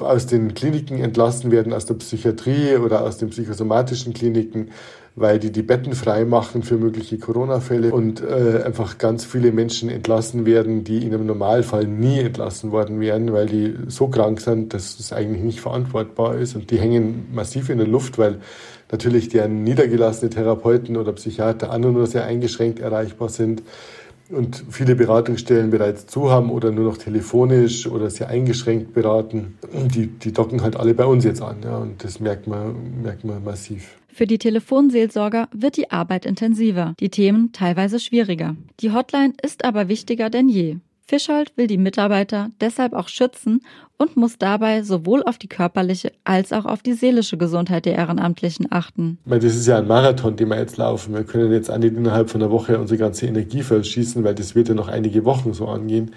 aus 0.00 0.26
den 0.26 0.54
Kliniken 0.54 0.98
entlassen 0.98 1.50
werden, 1.50 1.72
aus 1.72 1.86
der 1.86 1.94
Psychiatrie 1.94 2.76
oder 2.76 3.02
aus 3.02 3.18
den 3.18 3.30
psychosomatischen 3.30 4.14
Kliniken, 4.14 4.68
weil 5.16 5.38
die 5.38 5.50
die 5.50 5.62
Betten 5.62 5.94
frei 5.94 6.24
machen 6.24 6.62
für 6.62 6.76
mögliche 6.76 7.18
Corona-Fälle 7.18 7.92
und 7.92 8.22
äh, 8.22 8.62
einfach 8.64 8.98
ganz 8.98 9.24
viele 9.24 9.52
Menschen 9.52 9.90
entlassen 9.90 10.46
werden, 10.46 10.84
die 10.84 11.04
in 11.04 11.12
einem 11.12 11.26
Normalfall 11.26 11.86
nie 11.86 12.20
entlassen 12.20 12.70
worden 12.70 13.00
wären, 13.00 13.32
weil 13.32 13.46
die 13.46 13.74
so 13.88 14.08
krank 14.08 14.40
sind, 14.40 14.72
dass 14.72 14.98
es 14.98 15.12
eigentlich 15.12 15.42
nicht 15.42 15.60
verantwortbar 15.60 16.36
ist 16.36 16.54
und 16.54 16.70
die 16.70 16.78
hängen 16.78 17.28
massiv 17.32 17.70
in 17.70 17.78
der 17.78 17.88
Luft, 17.88 18.18
weil 18.18 18.38
natürlich 18.90 19.28
deren 19.28 19.62
niedergelassene 19.62 20.30
Therapeuten 20.30 20.96
oder 20.96 21.12
Psychiater 21.12 21.70
an 21.70 21.84
und 21.84 21.94
nur 21.94 22.06
sehr 22.06 22.24
eingeschränkt 22.24 22.78
erreichbar 22.78 23.28
sind 23.28 23.62
und 24.30 24.64
viele 24.70 24.94
Beratungsstellen 24.94 25.70
bereits 25.70 26.06
zu 26.06 26.30
haben 26.30 26.50
oder 26.50 26.70
nur 26.70 26.84
noch 26.84 26.96
telefonisch 26.96 27.86
oder 27.86 28.10
sehr 28.10 28.28
eingeschränkt 28.28 28.94
beraten. 28.94 29.58
Die, 29.94 30.06
die 30.06 30.32
docken 30.32 30.62
halt 30.62 30.76
alle 30.76 30.94
bei 30.94 31.04
uns 31.04 31.24
jetzt 31.24 31.42
an. 31.42 31.56
Ja, 31.64 31.78
und 31.78 32.02
das 32.04 32.20
merkt 32.20 32.46
man, 32.46 33.02
merkt 33.02 33.24
man 33.24 33.42
massiv. 33.42 33.96
Für 34.12 34.26
die 34.26 34.38
Telefonseelsorger 34.38 35.48
wird 35.52 35.76
die 35.76 35.90
Arbeit 35.90 36.26
intensiver, 36.26 36.94
die 37.00 37.10
Themen 37.10 37.52
teilweise 37.52 38.00
schwieriger. 38.00 38.56
Die 38.80 38.92
Hotline 38.92 39.34
ist 39.42 39.64
aber 39.64 39.88
wichtiger 39.88 40.30
denn 40.30 40.48
je. 40.48 40.76
Fischhold 41.10 41.50
will 41.56 41.66
die 41.66 41.76
Mitarbeiter 41.76 42.50
deshalb 42.60 42.92
auch 42.92 43.08
schützen 43.08 43.62
und 43.98 44.16
muss 44.16 44.38
dabei 44.38 44.84
sowohl 44.84 45.24
auf 45.24 45.38
die 45.38 45.48
körperliche 45.48 46.12
als 46.22 46.52
auch 46.52 46.66
auf 46.66 46.82
die 46.84 46.92
seelische 46.92 47.36
Gesundheit 47.36 47.84
der 47.84 47.96
Ehrenamtlichen 47.96 48.68
achten. 48.70 49.18
Das 49.24 49.42
ist 49.42 49.66
ja 49.66 49.78
ein 49.78 49.88
Marathon, 49.88 50.36
den 50.36 50.46
wir 50.50 50.58
jetzt 50.58 50.76
laufen. 50.76 51.12
Wir 51.12 51.24
können 51.24 51.50
jetzt 51.52 51.68
nicht 51.68 51.96
innerhalb 51.96 52.30
von 52.30 52.40
einer 52.40 52.52
Woche 52.52 52.78
unsere 52.78 52.96
ganze 52.96 53.26
Energie 53.26 53.62
verschießen, 53.64 54.22
weil 54.22 54.36
das 54.36 54.54
wird 54.54 54.68
ja 54.68 54.74
noch 54.74 54.86
einige 54.86 55.24
Wochen 55.24 55.52
so 55.52 55.66
angehen. 55.66 56.12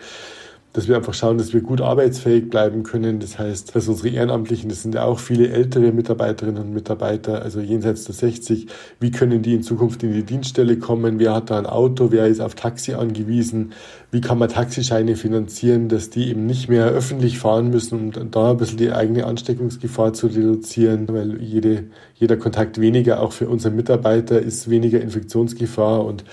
Dass 0.73 0.87
wir 0.87 0.95
einfach 0.95 1.13
schauen, 1.13 1.37
dass 1.37 1.53
wir 1.53 1.61
gut 1.61 1.81
arbeitsfähig 1.81 2.49
bleiben 2.49 2.81
können. 2.81 3.19
Das 3.19 3.37
heißt, 3.37 3.75
dass 3.75 3.87
unsere 3.87 4.09
Ehrenamtlichen, 4.09 4.69
das 4.69 4.81
sind 4.81 4.95
ja 4.95 5.03
auch 5.03 5.19
viele 5.19 5.49
ältere 5.49 5.91
Mitarbeiterinnen 5.91 6.63
und 6.63 6.73
Mitarbeiter, 6.73 7.43
also 7.43 7.59
jenseits 7.59 8.05
der 8.05 8.15
60, 8.15 8.67
wie 8.99 9.11
können 9.11 9.43
die 9.43 9.53
in 9.53 9.61
Zukunft 9.61 10.01
in 10.01 10.13
die 10.13 10.23
Dienststelle 10.23 10.79
kommen? 10.79 11.19
Wer 11.19 11.35
hat 11.35 11.51
da 11.51 11.59
ein 11.59 11.67
Auto? 11.67 12.11
Wer 12.11 12.25
ist 12.25 12.41
auf 12.41 12.55
Taxi 12.55 12.93
angewiesen? 12.93 13.73
Wie 14.09 14.21
kann 14.21 14.39
man 14.39 14.49
Taxischeine 14.49 15.15
finanzieren, 15.15 15.89
dass 15.89 16.09
die 16.09 16.29
eben 16.29 16.47
nicht 16.47 16.69
mehr 16.69 16.87
öffentlich 16.87 17.37
fahren 17.37 17.69
müssen, 17.69 18.13
um 18.15 18.31
da 18.31 18.51
ein 18.51 18.57
bisschen 18.57 18.77
die 18.77 18.91
eigene 18.91 19.25
Ansteckungsgefahr 19.27 20.13
zu 20.13 20.27
reduzieren, 20.27 21.07
weil 21.07 21.39
jede, 21.39 21.85
jeder 22.15 22.37
Kontakt 22.37 22.81
weniger 22.81 23.21
auch 23.21 23.31
für 23.31 23.47
unsere 23.47 23.75
Mitarbeiter 23.75 24.39
ist 24.39 24.69
weniger 24.71 25.01
Infektionsgefahr 25.01 26.03
und 26.03 26.23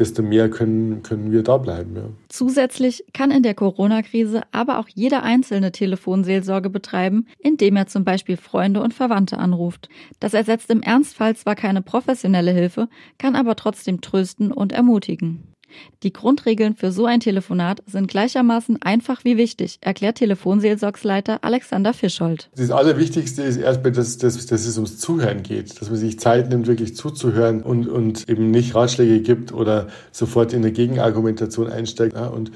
desto 0.00 0.22
mehr 0.22 0.48
können, 0.48 1.02
können 1.02 1.30
wir 1.30 1.42
da 1.42 1.58
bleiben. 1.58 1.94
Ja. 1.94 2.02
Zusätzlich 2.28 3.04
kann 3.12 3.30
in 3.30 3.42
der 3.42 3.54
Corona-Krise 3.54 4.40
aber 4.50 4.78
auch 4.78 4.88
jeder 4.88 5.22
Einzelne 5.22 5.72
Telefonseelsorge 5.72 6.70
betreiben, 6.70 7.26
indem 7.38 7.76
er 7.76 7.86
zum 7.86 8.04
Beispiel 8.04 8.38
Freunde 8.38 8.82
und 8.82 8.94
Verwandte 8.94 9.38
anruft. 9.38 9.90
Das 10.18 10.34
ersetzt 10.34 10.70
im 10.70 10.82
Ernstfall 10.82 11.36
zwar 11.36 11.54
keine 11.54 11.82
professionelle 11.82 12.52
Hilfe, 12.52 12.88
kann 13.18 13.36
aber 13.36 13.56
trotzdem 13.56 14.00
trösten 14.00 14.50
und 14.50 14.72
ermutigen. 14.72 15.49
Die 16.02 16.12
Grundregeln 16.12 16.74
für 16.74 16.92
so 16.92 17.06
ein 17.06 17.20
Telefonat 17.20 17.82
sind 17.86 18.08
gleichermaßen 18.08 18.82
einfach 18.82 19.24
wie 19.24 19.36
wichtig, 19.36 19.78
erklärt 19.80 20.16
Telefonseelsorgsleiter 20.16 21.42
Alexander 21.42 21.92
Fischold. 21.92 22.50
Das 22.56 22.70
Allerwichtigste 22.70 23.42
ist 23.42 23.56
erstmal, 23.56 23.92
dass, 23.92 24.18
dass, 24.18 24.46
dass 24.46 24.66
es 24.66 24.76
ums 24.76 24.98
Zuhören 24.98 25.42
geht, 25.42 25.80
dass 25.80 25.90
man 25.90 25.98
sich 25.98 26.18
Zeit 26.18 26.48
nimmt, 26.48 26.66
wirklich 26.66 26.96
zuzuhören 26.96 27.62
und, 27.62 27.88
und 27.88 28.28
eben 28.28 28.50
nicht 28.50 28.74
Ratschläge 28.74 29.20
gibt 29.20 29.52
oder 29.52 29.88
sofort 30.12 30.52
in 30.52 30.60
eine 30.60 30.72
Gegenargumentation 30.72 31.68
einsteigt. 31.68 32.16
Und 32.16 32.50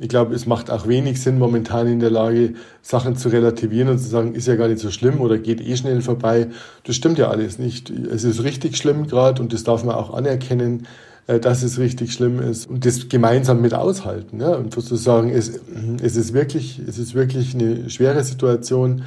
ich 0.00 0.08
glaube, 0.08 0.34
es 0.34 0.46
macht 0.46 0.70
auch 0.70 0.88
wenig 0.88 1.20
Sinn, 1.20 1.38
momentan 1.38 1.86
in 1.86 2.00
der 2.00 2.10
Lage, 2.10 2.54
Sachen 2.80 3.14
zu 3.14 3.28
relativieren 3.28 3.88
und 3.88 3.98
zu 3.98 4.08
sagen, 4.08 4.34
ist 4.34 4.48
ja 4.48 4.56
gar 4.56 4.68
nicht 4.68 4.80
so 4.80 4.90
schlimm 4.90 5.20
oder 5.20 5.38
geht 5.38 5.60
eh 5.60 5.76
schnell 5.76 6.02
vorbei. 6.02 6.48
Das 6.84 6.96
stimmt 6.96 7.18
ja 7.18 7.28
alles 7.28 7.58
nicht. 7.58 7.90
Es 7.90 8.24
ist 8.24 8.42
richtig 8.42 8.76
schlimm 8.76 9.06
gerade 9.06 9.40
und 9.40 9.52
das 9.52 9.64
darf 9.64 9.84
man 9.84 9.94
auch 9.94 10.12
anerkennen. 10.12 10.86
Äh, 11.28 11.38
dass 11.38 11.62
es 11.62 11.78
richtig 11.78 12.12
schlimm 12.12 12.40
ist 12.40 12.68
und 12.68 12.84
das 12.84 13.08
gemeinsam 13.08 13.60
mit 13.60 13.74
aushalten. 13.74 14.40
Ja? 14.40 14.56
Und 14.56 14.74
sozusagen, 14.74 15.30
es, 15.30 15.60
es, 16.02 16.16
ist 16.16 16.32
wirklich, 16.32 16.80
es 16.80 16.98
ist 16.98 17.14
wirklich 17.14 17.54
eine 17.54 17.88
schwere 17.90 18.24
Situation. 18.24 19.04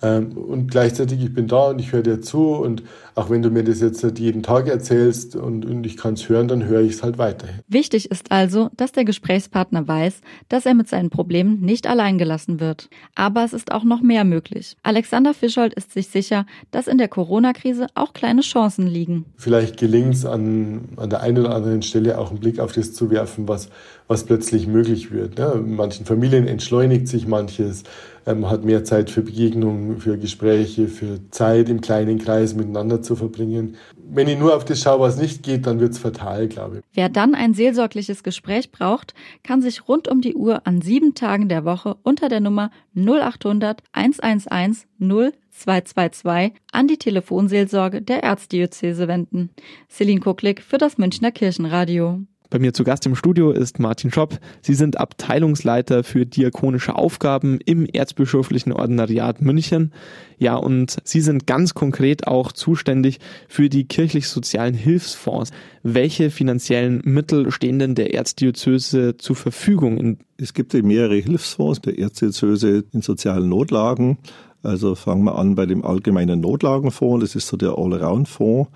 Ähm, 0.00 0.32
und 0.32 0.70
gleichzeitig, 0.70 1.22
ich 1.22 1.34
bin 1.34 1.46
da 1.46 1.68
und 1.68 1.78
ich 1.78 1.92
höre 1.92 2.02
dir 2.02 2.22
zu 2.22 2.54
und 2.54 2.82
auch 3.18 3.30
wenn 3.30 3.42
du 3.42 3.50
mir 3.50 3.64
das 3.64 3.80
jetzt 3.80 4.04
jeden 4.18 4.44
Tag 4.44 4.68
erzählst 4.68 5.34
und, 5.34 5.66
und 5.66 5.84
ich 5.84 5.96
kann 5.96 6.14
es 6.14 6.28
hören, 6.28 6.46
dann 6.46 6.64
höre 6.64 6.82
ich 6.82 6.92
es 6.92 7.02
halt 7.02 7.18
weiterhin. 7.18 7.56
Wichtig 7.66 8.12
ist 8.12 8.30
also, 8.30 8.70
dass 8.76 8.92
der 8.92 9.04
Gesprächspartner 9.04 9.88
weiß, 9.88 10.20
dass 10.48 10.66
er 10.66 10.74
mit 10.74 10.88
seinen 10.88 11.10
Problemen 11.10 11.60
nicht 11.60 11.88
allein 11.88 12.16
gelassen 12.16 12.60
wird. 12.60 12.88
Aber 13.16 13.42
es 13.44 13.52
ist 13.52 13.72
auch 13.72 13.82
noch 13.82 14.02
mehr 14.02 14.22
möglich. 14.22 14.76
Alexander 14.84 15.34
Fischold 15.34 15.74
ist 15.74 15.92
sich 15.92 16.06
sicher, 16.06 16.46
dass 16.70 16.86
in 16.86 16.96
der 16.96 17.08
Corona-Krise 17.08 17.88
auch 17.94 18.12
kleine 18.12 18.42
Chancen 18.42 18.86
liegen. 18.86 19.24
Vielleicht 19.36 19.78
gelingt 19.78 20.14
es 20.14 20.24
an, 20.24 20.90
an 20.96 21.10
der 21.10 21.20
einen 21.20 21.38
oder 21.38 21.56
anderen 21.56 21.82
Stelle 21.82 22.18
auch 22.18 22.30
einen 22.30 22.38
Blick 22.38 22.60
auf 22.60 22.70
das 22.70 22.92
zu 22.92 23.10
werfen, 23.10 23.48
was, 23.48 23.68
was 24.06 24.24
plötzlich 24.24 24.68
möglich 24.68 25.10
wird. 25.10 25.40
Ja, 25.40 25.54
in 25.54 25.74
manchen 25.74 26.06
Familien 26.06 26.46
entschleunigt 26.46 27.08
sich 27.08 27.26
manches, 27.26 27.82
man 28.28 28.38
ähm, 28.38 28.50
hat 28.50 28.64
mehr 28.64 28.84
Zeit 28.84 29.10
für 29.10 29.22
Begegnungen, 29.22 29.98
für 29.98 30.18
Gespräche, 30.18 30.88
für 30.88 31.18
Zeit 31.30 31.68
im 31.68 31.80
kleinen 31.80 32.18
Kreis 32.18 32.54
miteinander 32.54 33.00
zu 33.08 33.16
verbringen. 33.16 33.76
Wenn 33.96 34.28
ich 34.28 34.38
nur 34.38 34.54
auf 34.54 34.64
das 34.64 34.80
schaue, 34.80 35.00
was 35.00 35.18
nicht 35.18 35.42
geht, 35.42 35.66
dann 35.66 35.80
wird 35.80 35.92
es 35.92 35.98
fatal, 35.98 36.46
glaube 36.46 36.78
ich. 36.78 36.84
Wer 36.92 37.08
dann 37.08 37.34
ein 37.34 37.54
seelsorgliches 37.54 38.22
Gespräch 38.22 38.70
braucht, 38.70 39.14
kann 39.42 39.62
sich 39.62 39.88
rund 39.88 40.06
um 40.06 40.20
die 40.20 40.34
Uhr 40.34 40.66
an 40.66 40.82
sieben 40.82 41.14
Tagen 41.14 41.48
der 41.48 41.64
Woche 41.64 41.96
unter 42.02 42.28
der 42.28 42.40
Nummer 42.40 42.70
0800 42.94 43.82
111 43.92 44.86
0222 45.00 46.52
an 46.72 46.86
die 46.86 46.98
Telefonseelsorge 46.98 48.02
der 48.02 48.22
Erzdiözese 48.22 49.08
wenden. 49.08 49.50
Celine 49.88 50.20
Kucklick 50.20 50.62
für 50.62 50.78
das 50.78 50.98
Münchner 50.98 51.32
Kirchenradio. 51.32 52.20
Bei 52.50 52.58
mir 52.58 52.72
zu 52.72 52.82
Gast 52.82 53.04
im 53.04 53.14
Studio 53.14 53.50
ist 53.50 53.78
Martin 53.78 54.10
Schopp. 54.10 54.38
Sie 54.62 54.72
sind 54.72 54.98
Abteilungsleiter 54.98 56.02
für 56.02 56.24
diakonische 56.24 56.96
Aufgaben 56.96 57.58
im 57.66 57.84
Erzbischöflichen 57.84 58.72
Ordinariat 58.72 59.42
München. 59.42 59.92
Ja, 60.38 60.54
und 60.54 60.96
Sie 61.04 61.20
sind 61.20 61.46
ganz 61.46 61.74
konkret 61.74 62.26
auch 62.26 62.52
zuständig 62.52 63.18
für 63.48 63.68
die 63.68 63.84
kirchlich-sozialen 63.84 64.72
Hilfsfonds. 64.72 65.50
Welche 65.82 66.30
finanziellen 66.30 67.02
Mittel 67.04 67.50
stehen 67.50 67.78
denn 67.80 67.94
der 67.94 68.14
Erzdiözese 68.14 69.18
zur 69.18 69.36
Verfügung? 69.36 70.16
Es 70.38 70.54
gibt 70.54 70.72
mehrere 70.72 71.16
Hilfsfonds 71.16 71.82
der 71.82 71.98
Erzdiözese 71.98 72.84
in 72.94 73.02
sozialen 73.02 73.50
Notlagen. 73.50 74.16
Also 74.62 74.94
fangen 74.94 75.24
wir 75.24 75.36
an 75.36 75.54
bei 75.54 75.66
dem 75.66 75.84
allgemeinen 75.84 76.40
Notlagenfonds. 76.40 77.22
Das 77.22 77.36
ist 77.36 77.48
so 77.48 77.58
der 77.58 77.76
Allround-Fonds 77.76 78.70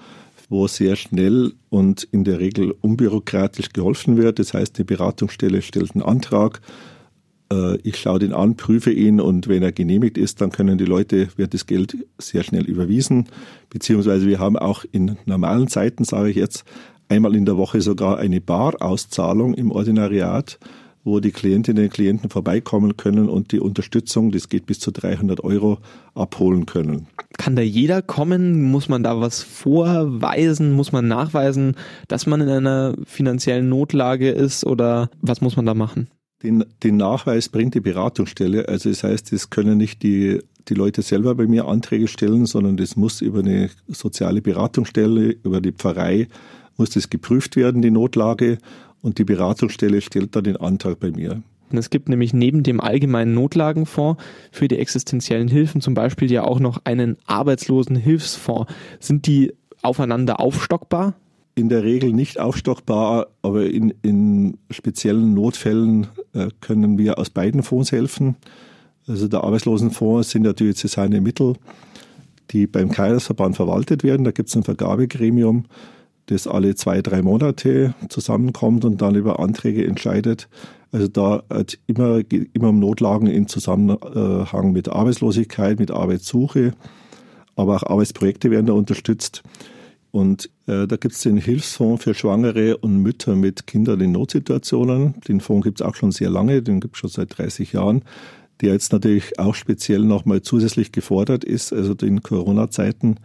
wo 0.52 0.68
sehr 0.68 0.96
schnell 0.96 1.54
und 1.70 2.04
in 2.12 2.24
der 2.24 2.38
Regel 2.38 2.74
unbürokratisch 2.82 3.72
geholfen 3.72 4.18
wird. 4.18 4.38
Das 4.38 4.52
heißt, 4.52 4.78
die 4.78 4.84
Beratungsstelle 4.84 5.62
stellt 5.62 5.94
einen 5.94 6.02
Antrag, 6.02 6.60
äh, 7.50 7.78
ich 7.82 7.96
schaue 7.96 8.18
den 8.18 8.34
an, 8.34 8.56
prüfe 8.56 8.92
ihn 8.92 9.18
und 9.20 9.48
wenn 9.48 9.62
er 9.62 9.72
genehmigt 9.72 10.18
ist, 10.18 10.40
dann 10.40 10.50
können 10.50 10.76
die 10.76 10.84
Leute, 10.84 11.28
wird 11.36 11.54
das 11.54 11.66
Geld 11.66 11.96
sehr 12.18 12.42
schnell 12.42 12.66
überwiesen. 12.66 13.28
Beziehungsweise 13.70 14.26
wir 14.26 14.38
haben 14.38 14.58
auch 14.58 14.84
in 14.92 15.16
normalen 15.24 15.68
Zeiten, 15.68 16.04
sage 16.04 16.30
ich 16.30 16.36
jetzt, 16.36 16.64
einmal 17.08 17.34
in 17.34 17.46
der 17.46 17.56
Woche 17.56 17.80
sogar 17.80 18.18
eine 18.18 18.40
Barauszahlung 18.40 19.54
im 19.54 19.70
Ordinariat 19.70 20.58
wo 21.04 21.20
die 21.20 21.32
Klientinnen 21.32 21.84
und 21.84 21.92
Klienten 21.92 22.30
vorbeikommen 22.30 22.96
können 22.96 23.28
und 23.28 23.52
die 23.52 23.60
Unterstützung, 23.60 24.30
das 24.30 24.48
geht 24.48 24.66
bis 24.66 24.78
zu 24.78 24.92
300 24.92 25.42
Euro, 25.42 25.78
abholen 26.14 26.66
können. 26.66 27.06
Kann 27.38 27.56
da 27.56 27.62
jeder 27.62 28.02
kommen? 28.02 28.62
Muss 28.62 28.88
man 28.88 29.02
da 29.02 29.20
was 29.20 29.42
vorweisen? 29.42 30.72
Muss 30.72 30.92
man 30.92 31.08
nachweisen, 31.08 31.76
dass 32.08 32.26
man 32.26 32.40
in 32.40 32.48
einer 32.48 32.94
finanziellen 33.04 33.68
Notlage 33.68 34.30
ist 34.30 34.64
oder 34.64 35.10
was 35.20 35.40
muss 35.40 35.56
man 35.56 35.66
da 35.66 35.74
machen? 35.74 36.08
Den, 36.42 36.64
den 36.82 36.96
Nachweis 36.96 37.48
bringt 37.48 37.74
die 37.74 37.80
Beratungsstelle. 37.80 38.68
Also 38.68 38.88
das 38.88 39.04
heißt, 39.04 39.32
es 39.32 39.50
können 39.50 39.78
nicht 39.78 40.02
die, 40.02 40.40
die 40.68 40.74
Leute 40.74 41.02
selber 41.02 41.34
bei 41.34 41.46
mir 41.46 41.66
Anträge 41.66 42.08
stellen, 42.08 42.46
sondern 42.46 42.76
das 42.76 42.96
muss 42.96 43.20
über 43.20 43.40
eine 43.40 43.70
soziale 43.88 44.42
Beratungsstelle, 44.42 45.36
über 45.42 45.60
die 45.60 45.72
Pfarrei, 45.72 46.28
muss 46.76 46.90
das 46.90 47.10
geprüft 47.10 47.56
werden, 47.56 47.82
die 47.82 47.90
Notlage 47.90 48.58
und 49.02 49.18
die 49.18 49.24
Beratungsstelle 49.24 50.00
stellt 50.00 50.34
dann 50.34 50.44
den 50.44 50.56
Antrag 50.56 50.98
bei 51.00 51.10
mir. 51.10 51.42
Es 51.78 51.90
gibt 51.90 52.08
nämlich 52.08 52.34
neben 52.34 52.62
dem 52.62 52.80
allgemeinen 52.80 53.34
Notlagenfonds 53.34 54.22
für 54.50 54.68
die 54.68 54.78
existenziellen 54.78 55.48
Hilfen 55.48 55.80
zum 55.80 55.94
Beispiel 55.94 56.30
ja 56.30 56.44
auch 56.44 56.60
noch 56.60 56.82
einen 56.84 57.16
Arbeitslosenhilfsfonds. 57.26 58.72
Sind 59.00 59.26
die 59.26 59.54
aufeinander 59.80 60.40
aufstockbar? 60.40 61.14
In 61.54 61.68
der 61.68 61.82
Regel 61.82 62.12
nicht 62.12 62.40
aufstockbar, 62.40 63.28
aber 63.42 63.66
in, 63.66 63.92
in 64.02 64.58
speziellen 64.70 65.34
Notfällen 65.34 66.06
äh, 66.32 66.48
können 66.60 66.98
wir 66.98 67.18
aus 67.18 67.30
beiden 67.30 67.62
Fonds 67.62 67.92
helfen. 67.92 68.36
Also 69.06 69.28
der 69.28 69.44
Arbeitslosenfonds 69.44 70.30
sind 70.30 70.44
ja 70.44 70.52
diözesane 70.52 71.20
Mittel, 71.20 71.54
die 72.50 72.66
beim 72.66 72.90
Kreisverband 72.90 73.56
verwaltet 73.56 74.02
werden. 74.02 74.24
Da 74.24 74.30
gibt 74.30 74.48
es 74.48 74.56
ein 74.56 74.62
Vergabegremium 74.62 75.64
das 76.26 76.46
alle 76.46 76.74
zwei, 76.74 77.02
drei 77.02 77.22
Monate 77.22 77.94
zusammenkommt 78.08 78.84
und 78.84 79.02
dann 79.02 79.14
über 79.14 79.40
Anträge 79.40 79.86
entscheidet. 79.86 80.48
Also 80.92 81.08
da 81.08 81.42
hat 81.50 81.78
immer, 81.86 82.20
immer 82.52 82.68
um 82.68 82.78
Notlagen 82.78 83.26
im 83.26 83.48
Zusammenhang 83.48 84.72
mit 84.72 84.88
Arbeitslosigkeit, 84.88 85.78
mit 85.78 85.90
Arbeitssuche, 85.90 86.74
aber 87.56 87.76
auch 87.76 87.82
Arbeitsprojekte 87.84 88.50
werden 88.50 88.66
da 88.66 88.74
unterstützt. 88.74 89.42
Und 90.10 90.50
äh, 90.66 90.86
da 90.86 90.96
gibt 90.96 91.14
es 91.14 91.22
den 91.22 91.38
Hilfsfonds 91.38 92.04
für 92.04 92.12
Schwangere 92.12 92.76
und 92.76 92.98
Mütter 92.98 93.34
mit 93.34 93.66
Kindern 93.66 94.00
in 94.02 94.12
Notsituationen. 94.12 95.14
Den 95.26 95.40
Fonds 95.40 95.64
gibt 95.64 95.80
es 95.80 95.86
auch 95.86 95.94
schon 95.94 96.12
sehr 96.12 96.28
lange, 96.28 96.62
den 96.62 96.80
gibt 96.80 96.96
es 96.96 97.00
schon 97.00 97.08
seit 97.08 97.38
30 97.38 97.72
Jahren, 97.72 98.04
der 98.60 98.74
jetzt 98.74 98.92
natürlich 98.92 99.38
auch 99.38 99.54
speziell 99.54 100.00
nochmal 100.00 100.42
zusätzlich 100.42 100.92
gefordert 100.92 101.44
ist. 101.44 101.72
Also 101.72 101.94
in 102.02 102.22
Corona-Zeiten 102.22 103.16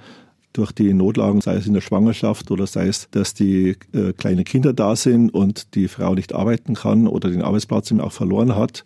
durch 0.58 0.72
die 0.72 0.94
Notlagen, 0.94 1.42
sei 1.42 1.56
es 1.56 1.68
in 1.68 1.74
der 1.74 1.82
Schwangerschaft 1.82 2.52
oder 2.52 2.66
sei 2.68 2.88
es, 2.88 3.08
dass 3.12 3.34
die 3.34 3.76
äh, 3.94 4.14
kleine 4.14 4.44
Kinder 4.44 4.74
da 4.74 4.96
sind 4.96 5.34
und 5.34 5.76
die 5.76 5.88
Frau 5.88 6.16
nicht 6.16 6.34
arbeiten 6.34 6.74
kann 6.74 7.08
oder 7.08 7.30
den 7.30 7.42
Arbeitsplatz 7.42 7.92
eben 7.92 8.02
auch 8.02 8.12
verloren 8.12 8.56
hat, 8.56 8.84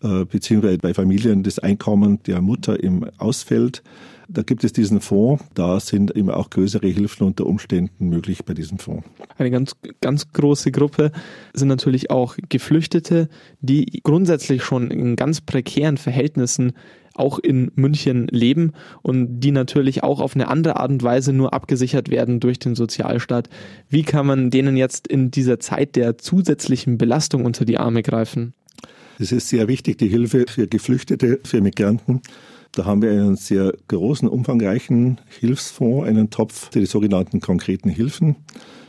beziehungsweise 0.00 0.78
bei 0.78 0.94
Familien 0.94 1.42
das 1.42 1.58
Einkommen 1.58 2.22
der 2.24 2.40
Mutter 2.40 2.82
im 2.82 3.04
ausfällt. 3.18 3.82
Da 4.32 4.42
gibt 4.42 4.62
es 4.62 4.72
diesen 4.72 5.00
Fonds, 5.00 5.44
da 5.54 5.80
sind 5.80 6.12
immer 6.12 6.36
auch 6.36 6.50
größere 6.50 6.86
Hilfen 6.86 7.26
unter 7.26 7.46
Umständen 7.46 8.08
möglich 8.08 8.44
bei 8.44 8.54
diesem 8.54 8.78
Fonds. 8.78 9.04
Eine 9.36 9.50
ganz, 9.50 9.74
ganz 10.00 10.32
große 10.32 10.70
Gruppe 10.70 11.10
sind 11.52 11.66
natürlich 11.66 12.10
auch 12.10 12.36
Geflüchtete, 12.48 13.28
die 13.60 14.00
grundsätzlich 14.04 14.62
schon 14.62 14.92
in 14.92 15.16
ganz 15.16 15.40
prekären 15.40 15.96
Verhältnissen 15.96 16.74
auch 17.14 17.40
in 17.40 17.72
München 17.74 18.28
leben 18.28 18.72
und 19.02 19.40
die 19.40 19.50
natürlich 19.50 20.04
auch 20.04 20.20
auf 20.20 20.36
eine 20.36 20.46
andere 20.46 20.76
Art 20.76 20.92
und 20.92 21.02
Weise 21.02 21.32
nur 21.32 21.52
abgesichert 21.52 22.08
werden 22.08 22.38
durch 22.38 22.60
den 22.60 22.76
Sozialstaat. 22.76 23.48
Wie 23.88 24.04
kann 24.04 24.26
man 24.26 24.50
denen 24.50 24.76
jetzt 24.76 25.08
in 25.08 25.32
dieser 25.32 25.58
Zeit 25.58 25.96
der 25.96 26.18
zusätzlichen 26.18 26.98
Belastung 26.98 27.44
unter 27.44 27.64
die 27.64 27.78
Arme 27.78 28.02
greifen? 28.02 28.54
Das 29.20 29.32
ist 29.32 29.50
sehr 29.50 29.68
wichtig, 29.68 29.98
die 29.98 30.08
Hilfe 30.08 30.46
für 30.48 30.66
Geflüchtete, 30.66 31.40
für 31.44 31.60
Migranten. 31.60 32.22
Da 32.72 32.86
haben 32.86 33.02
wir 33.02 33.10
einen 33.10 33.36
sehr 33.36 33.74
großen, 33.88 34.26
umfangreichen 34.26 35.20
Hilfsfonds, 35.40 36.08
einen 36.08 36.30
Topf 36.30 36.70
für 36.72 36.80
die 36.80 36.86
sogenannten 36.86 37.40
konkreten 37.40 37.90
Hilfen. 37.90 38.36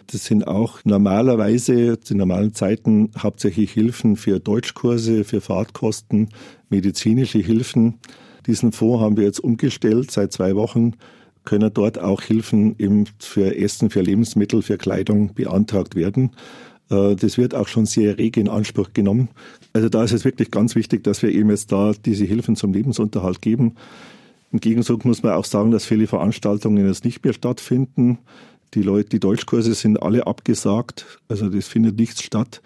Das 0.08 0.24
sind 0.24 0.48
auch 0.48 0.80
normalerweise 0.86 2.00
zu 2.00 2.16
normalen 2.16 2.54
Zeiten 2.54 3.12
hauptsächlich 3.18 3.74
Hilfen 3.74 4.16
für 4.16 4.40
Deutschkurse, 4.40 5.26
für 5.26 5.42
Fahrtkosten, 5.42 6.30
medizinische 6.70 7.40
Hilfen. 7.40 7.96
Diesen 8.48 8.72
Fonds 8.72 9.04
haben 9.04 9.18
wir 9.18 9.26
jetzt 9.26 9.42
umgestellt. 9.42 10.12
Seit 10.12 10.32
zwei 10.32 10.56
Wochen 10.56 10.94
können 11.44 11.74
dort 11.74 12.00
auch 12.00 12.22
Hilfen 12.22 12.78
für 13.20 13.58
Essen, 13.58 13.90
für 13.90 14.02
Lebensmittel, 14.02 14.62
für 14.62 14.78
Kleidung 14.78 15.34
beantragt 15.34 15.96
werden. 15.96 16.32
Äh, 16.92 17.16
das 17.16 17.38
wird 17.38 17.56
auch 17.56 17.68
schon 17.68 17.86
sehr 17.86 18.18
rege 18.18 18.40
in 18.40 18.50
Anspruch 18.50 18.90
genommen. 18.94 19.30
Also 19.74 19.90
da 19.90 20.04
ist 20.04 20.12
es 20.12 20.26
wirklich 20.26 20.52
ganz 20.52 20.76
wichtig, 20.76 21.04
dass 21.04 21.24
wir 21.24 21.32
eben 21.32 21.50
jetzt 21.50 21.72
da 21.72 21.94
diese 22.06 22.26
Hilfen 22.26 22.56
zum 22.56 22.74
Lebensunterhalt 22.74 23.42
geben. 23.42 23.76
Im 24.52 24.60
Gegenzug 24.60 25.06
muss 25.06 25.24
man 25.24 25.32
auch 25.34 25.46
sagen, 25.46 25.72
dass 25.72 25.86
viele 25.86 26.08
Veranstaltungen 26.08 26.86
jetzt 26.86 27.06
nicht 27.06 27.24
mehr 27.24 27.34
stattfinden. 27.34 28.20
Die 28.74 28.82
Leute, 28.82 29.10
die 29.10 29.20
Deutschkurse 29.20 29.74
sind 29.74 30.02
alle 30.02 30.28
abgesagt. 30.28 31.20
Also 31.30 31.50
das 31.50 31.68
findet 31.68 31.98
nichts 31.98 32.22
statt. 32.22 32.62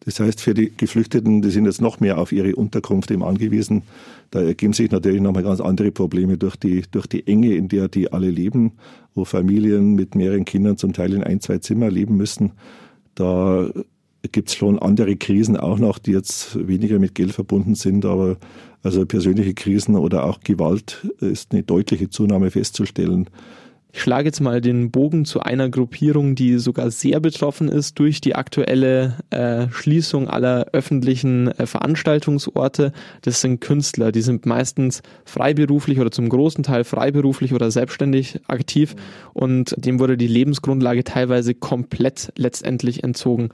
Das 0.00 0.20
heißt, 0.20 0.40
für 0.40 0.54
die 0.54 0.72
Geflüchteten, 0.74 1.42
die 1.42 1.50
sind 1.50 1.66
jetzt 1.66 1.80
noch 1.80 1.98
mehr 1.98 2.18
auf 2.18 2.30
ihre 2.30 2.54
Unterkunft 2.54 3.10
eben 3.10 3.24
angewiesen. 3.24 3.82
Da 4.30 4.40
ergeben 4.40 4.72
sich 4.72 4.90
natürlich 4.90 5.20
nochmal 5.20 5.42
ganz 5.42 5.60
andere 5.60 5.90
Probleme 5.90 6.38
durch 6.38 6.56
die, 6.56 6.84
durch 6.90 7.06
die 7.06 7.26
Enge, 7.26 7.54
in 7.54 7.68
der 7.68 7.88
die 7.88 8.12
alle 8.12 8.30
leben, 8.30 8.72
wo 9.14 9.24
Familien 9.24 9.94
mit 9.94 10.14
mehreren 10.14 10.44
Kindern 10.44 10.76
zum 10.76 10.92
Teil 10.92 11.12
in 11.12 11.24
ein, 11.24 11.40
zwei 11.40 11.58
Zimmer 11.58 11.90
leben 11.90 12.16
müssen. 12.16 12.52
Da 13.16 13.68
gibt 14.30 14.48
es 14.48 14.54
schon 14.54 14.78
andere 14.78 15.16
Krisen 15.16 15.56
auch 15.56 15.78
noch, 15.78 15.98
die 15.98 16.12
jetzt 16.12 16.66
weniger 16.68 16.98
mit 16.98 17.14
Geld 17.14 17.32
verbunden 17.32 17.74
sind, 17.74 18.04
aber 18.04 18.36
also 18.82 19.04
persönliche 19.04 19.54
Krisen 19.54 19.96
oder 19.96 20.24
auch 20.24 20.40
Gewalt 20.40 21.08
ist 21.20 21.52
eine 21.52 21.62
deutliche 21.62 22.08
Zunahme 22.10 22.50
festzustellen. 22.50 23.28
Ich 23.96 24.02
schlage 24.02 24.28
jetzt 24.28 24.40
mal 24.40 24.60
den 24.60 24.90
Bogen 24.90 25.24
zu 25.24 25.40
einer 25.40 25.70
Gruppierung, 25.70 26.34
die 26.34 26.58
sogar 26.58 26.90
sehr 26.90 27.18
betroffen 27.18 27.70
ist 27.70 27.98
durch 27.98 28.20
die 28.20 28.34
aktuelle 28.34 29.14
äh, 29.30 29.70
Schließung 29.70 30.28
aller 30.28 30.66
öffentlichen 30.74 31.48
äh, 31.52 31.64
Veranstaltungsorte. 31.64 32.92
Das 33.22 33.40
sind 33.40 33.62
Künstler, 33.62 34.12
die 34.12 34.20
sind 34.20 34.44
meistens 34.44 35.00
freiberuflich 35.24 35.98
oder 35.98 36.10
zum 36.10 36.28
großen 36.28 36.62
Teil 36.62 36.84
freiberuflich 36.84 37.54
oder 37.54 37.70
selbstständig 37.70 38.40
aktiv 38.48 38.96
und 39.32 39.74
dem 39.82 39.98
wurde 39.98 40.18
die 40.18 40.28
Lebensgrundlage 40.28 41.02
teilweise 41.02 41.54
komplett 41.54 42.34
letztendlich 42.36 43.02
entzogen. 43.02 43.48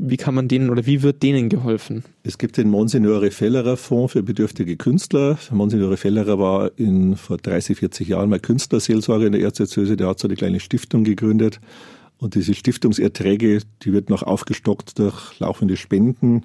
Wie 0.00 0.16
kann 0.16 0.34
man 0.34 0.48
denen 0.48 0.70
oder 0.70 0.86
wie 0.86 1.02
wird 1.02 1.22
denen 1.22 1.48
geholfen? 1.48 2.04
Es 2.22 2.38
gibt 2.38 2.56
den 2.56 2.70
Monsignore 2.70 3.30
Fellerer 3.30 3.76
Fonds 3.76 4.12
für 4.12 4.22
bedürftige 4.22 4.76
Künstler. 4.76 5.38
Monsignore 5.50 5.96
Fellerer 5.96 6.38
war 6.38 6.70
in, 6.76 7.16
vor 7.16 7.36
30, 7.36 7.78
40 7.78 8.08
Jahren 8.08 8.30
mal 8.30 8.40
Künstlerseelsorger 8.40 9.26
in 9.26 9.32
der 9.32 9.42
Erzdiözese. 9.42 9.96
Der 9.96 10.08
hat 10.08 10.18
so 10.18 10.28
eine 10.28 10.36
kleine 10.36 10.60
Stiftung 10.60 11.04
gegründet. 11.04 11.60
Und 12.18 12.34
diese 12.34 12.54
Stiftungserträge, 12.54 13.60
die 13.82 13.92
wird 13.92 14.10
noch 14.10 14.22
aufgestockt 14.22 14.98
durch 14.98 15.38
laufende 15.38 15.76
Spenden. 15.76 16.44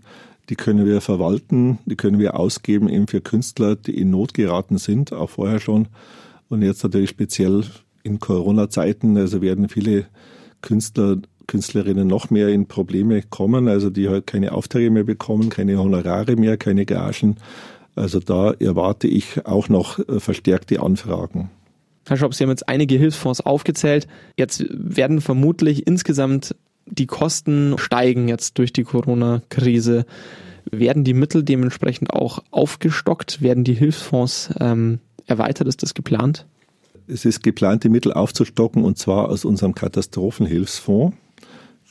Die 0.50 0.56
können 0.56 0.86
wir 0.86 1.02
verwalten, 1.02 1.80
die 1.86 1.96
können 1.96 2.20
wir 2.20 2.38
ausgeben 2.38 2.90
eben 2.90 3.08
für 3.08 3.22
Künstler, 3.22 3.76
die 3.76 3.98
in 3.98 4.10
Not 4.10 4.34
geraten 4.34 4.78
sind, 4.78 5.14
auch 5.14 5.30
vorher 5.30 5.60
schon. 5.60 5.88
Und 6.50 6.62
jetzt 6.62 6.84
natürlich 6.84 7.10
speziell 7.10 7.64
in 8.04 8.20
Corona-Zeiten, 8.20 9.18
also 9.18 9.42
werden 9.42 9.70
viele 9.70 10.06
Künstler 10.62 11.18
Künstlerinnen 11.48 12.08
noch 12.08 12.30
mehr 12.30 12.50
in 12.50 12.68
Probleme 12.68 13.22
kommen, 13.22 13.68
also 13.68 13.90
die 13.90 14.10
halt 14.10 14.28
keine 14.28 14.54
Aufträge 14.54 14.90
mehr 14.92 15.04
bekommen, 15.04 15.50
keine 15.50 15.78
Honorare 15.78 16.36
mehr, 16.36 16.58
keine 16.58 16.86
Gagen. 16.86 17.38
Also 17.96 18.20
da 18.20 18.52
erwarte 18.54 19.08
ich 19.08 19.46
auch 19.46 19.70
noch 19.70 20.00
äh, 20.00 20.20
verstärkte 20.20 20.82
Anfragen. 20.82 21.52
Herr 22.08 22.18
Schopp, 22.18 22.34
Sie 22.34 22.44
haben 22.44 22.50
jetzt 22.50 22.68
einige 22.68 22.96
Hilfsfonds 22.96 23.42
aufgezählt. 23.42 24.08
Jetzt 24.38 24.66
werden 24.70 25.22
vermutlich 25.22 25.88
insgesamt 25.88 26.56
die 26.86 27.06
Kosten 27.06 27.76
steigen 27.78 28.28
jetzt 28.28 28.58
durch 28.58 28.74
die 28.74 28.84
Corona-Krise. 28.84 30.06
Werden 30.70 31.04
die 31.04 31.14
Mittel 31.14 31.44
dementsprechend 31.44 32.12
auch 32.12 32.44
aufgestockt? 32.52 33.42
Werden 33.42 33.64
die 33.64 33.74
Hilfsfonds 33.74 34.50
ähm, 34.60 35.00
erweitert? 35.28 35.68
Ist 35.68 35.82
das 35.82 35.94
geplant? 35.94 36.46
Es 37.08 37.26
ist 37.26 37.44
geplant, 37.44 37.84
die 37.84 37.90
Mittel 37.90 38.14
aufzustocken 38.14 38.84
und 38.84 38.98
zwar 38.98 39.30
aus 39.30 39.46
unserem 39.46 39.76
Katastrophenhilfsfonds. 39.76 41.16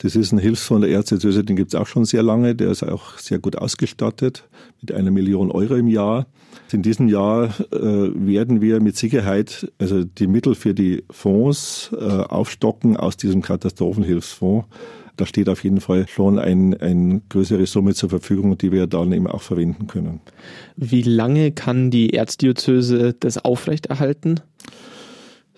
Das 0.02 0.16
ist 0.16 0.32
ein 0.32 0.38
Hilfsfonds 0.38 0.84
der 0.84 0.92
Erzdiözese, 0.92 1.44
den 1.44 1.54
gibt 1.54 1.72
es 1.72 1.80
auch 1.80 1.86
schon 1.86 2.04
sehr 2.04 2.24
lange. 2.24 2.56
Der 2.56 2.72
ist 2.72 2.82
auch 2.82 3.18
sehr 3.18 3.38
gut 3.38 3.56
ausgestattet 3.56 4.48
mit 4.80 4.90
einer 4.90 5.12
Million 5.12 5.52
Euro 5.52 5.76
im 5.76 5.86
Jahr. 5.86 6.26
In 6.72 6.82
diesem 6.82 7.06
Jahr 7.06 7.54
äh, 7.70 7.76
werden 7.76 8.60
wir 8.60 8.80
mit 8.80 8.96
Sicherheit 8.96 9.70
also 9.78 10.02
die 10.02 10.26
Mittel 10.26 10.56
für 10.56 10.74
die 10.74 11.04
Fonds 11.08 11.92
äh, 11.92 12.02
aufstocken 12.02 12.96
aus 12.96 13.16
diesem 13.16 13.42
Katastrophenhilfsfonds. 13.42 14.66
Da 15.16 15.26
steht 15.26 15.48
auf 15.48 15.62
jeden 15.62 15.80
Fall 15.80 16.08
schon 16.08 16.40
eine 16.40 16.80
ein 16.80 17.22
größere 17.28 17.66
Summe 17.66 17.94
zur 17.94 18.08
Verfügung, 18.10 18.58
die 18.58 18.72
wir 18.72 18.88
dann 18.88 19.12
eben 19.12 19.28
auch 19.28 19.42
verwenden 19.42 19.86
können. 19.86 20.20
Wie 20.76 21.02
lange 21.02 21.52
kann 21.52 21.92
die 21.92 22.12
Erzdiözese 22.12 23.14
das 23.20 23.38
aufrechterhalten? 23.38 24.40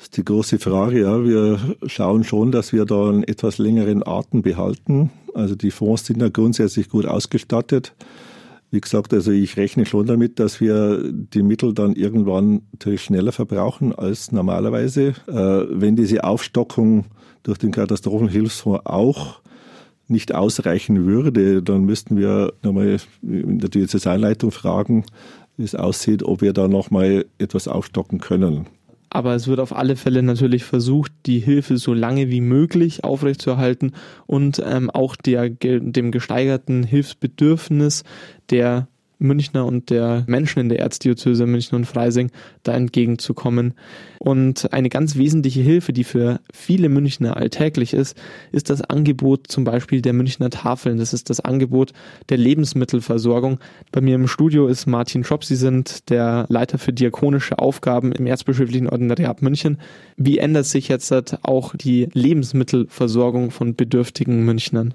Das 0.05 0.09
ist 0.09 0.17
die 0.19 0.25
große 0.27 0.59
Frage. 0.59 1.01
Ja. 1.01 1.25
Wir 1.25 1.59
schauen 1.87 2.25
schon, 2.25 2.53
dass 2.53 2.75
wir 2.75 2.85
da 2.85 3.09
einen 3.09 3.25
etwas 3.25 3.57
längeren 3.57 4.07
Atem 4.07 4.43
behalten. 4.43 5.11
Also 5.33 5.55
die 5.55 5.71
Fonds 5.71 6.05
sind 6.05 6.21
ja 6.21 6.29
grundsätzlich 6.29 6.91
gut 6.91 7.07
ausgestattet. 7.07 7.95
Wie 8.71 8.83
gesagt, 8.83 9.15
also 9.15 9.31
ich 9.31 9.57
rechne 9.57 9.87
schon 9.87 10.05
damit, 10.05 10.39
dass 10.41 10.61
wir 10.61 11.03
die 11.11 11.43
Mittel 11.43 11.73
dann 11.73 11.95
irgendwann 11.95 12.61
natürlich 12.73 13.01
schneller 13.01 13.33
verbrauchen 13.33 13.95
als 13.95 14.31
normalerweise. 14.31 15.15
Äh, 15.27 15.33
wenn 15.71 15.97
diese 15.97 16.23
Aufstockung 16.23 17.07
durch 17.43 17.57
den 17.57 17.71
Katastrophenhilfsfonds 17.71 18.85
auch 18.85 19.41
nicht 20.07 20.35
ausreichen 20.35 21.07
würde, 21.07 21.63
dann 21.63 21.85
müssten 21.85 22.19
wir 22.19 22.53
nochmal 22.63 22.99
in 23.23 23.59
der 23.59 23.71
Diözesanleitung 23.71 24.51
fragen, 24.51 25.07
wie 25.57 25.65
es 25.65 25.75
aussieht, 25.75 26.25
ob 26.25 26.43
wir 26.43 26.53
da 26.53 26.69
nochmal 26.69 27.25
etwas 27.39 27.69
aufstocken 27.69 28.19
können 28.19 28.67
aber 29.15 29.35
es 29.35 29.47
wird 29.47 29.61
auf 29.61 29.75
alle 29.75 29.95
Fälle 29.95 30.25
natürlich 30.25 30.65
versucht, 30.65 31.13
die 31.27 31.39
Hilfe 31.39 31.79
so 31.79 31.95
lange 31.95 32.31
wie 32.31 32.41
möglich 32.41 33.05
aufrechtzuerhalten 33.05 33.93
und 34.27 34.61
ähm, 34.67 34.91
auch 34.91 35.15
der, 35.15 35.49
dem 35.49 36.11
gesteigerten 36.11 36.83
Hilfsbedürfnis 36.83 38.03
der 38.51 38.89
Münchner 39.25 39.67
und 39.67 39.91
der 39.91 40.25
Menschen 40.27 40.61
in 40.61 40.69
der 40.69 40.79
Erzdiözese 40.79 41.47
München 41.47 41.75
und 41.75 41.87
Freising 41.87 42.31
da 42.63 42.73
entgegenzukommen. 42.73 43.75
Und 44.19 44.73
eine 44.73 44.89
ganz 44.89 45.17
wesentliche 45.17 45.61
Hilfe, 45.61 45.93
die 45.93 46.05
für 46.05 46.41
viele 46.53 46.89
Münchner 46.89 47.37
alltäglich 47.37 47.93
ist, 47.93 48.17
ist 48.53 48.71
das 48.71 48.83
Angebot 48.83 49.49
zum 49.49 49.65
Beispiel 49.65 50.01
der 50.01 50.13
Münchner 50.13 50.51
Tafeln. 50.51 50.99
Das 50.99 51.13
ist 51.13 51.29
das 51.31 51.41
Angebot 51.41 51.93
der 52.29 52.39
Lebensmittelversorgung. 52.39 53.59
Bei 53.91 54.01
mir 54.01 54.15
im 54.15 54.29
Studio 54.29 54.69
ist 54.69 54.87
Martin 54.87 55.25
Schopp. 55.25 55.45
Sie 55.45 55.57
sind 55.57 56.11
der 56.11 56.47
Leiter 56.49 56.79
für 56.79 56.93
diakonische 56.93 57.59
Aufgaben 57.59 58.13
im 58.13 58.27
Erzbischöflichen 58.27 58.89
Ordinariat 58.89 59.43
München. 59.43 59.79
Wie 60.17 60.39
ändert 60.39 60.67
sich 60.67 60.89
jetzt 60.89 61.13
auch 61.43 61.75
die 61.75 62.09
Lebensmittelversorgung 62.13 63.51
von 63.51 63.75
bedürftigen 63.75 64.45
Münchnern? 64.45 64.95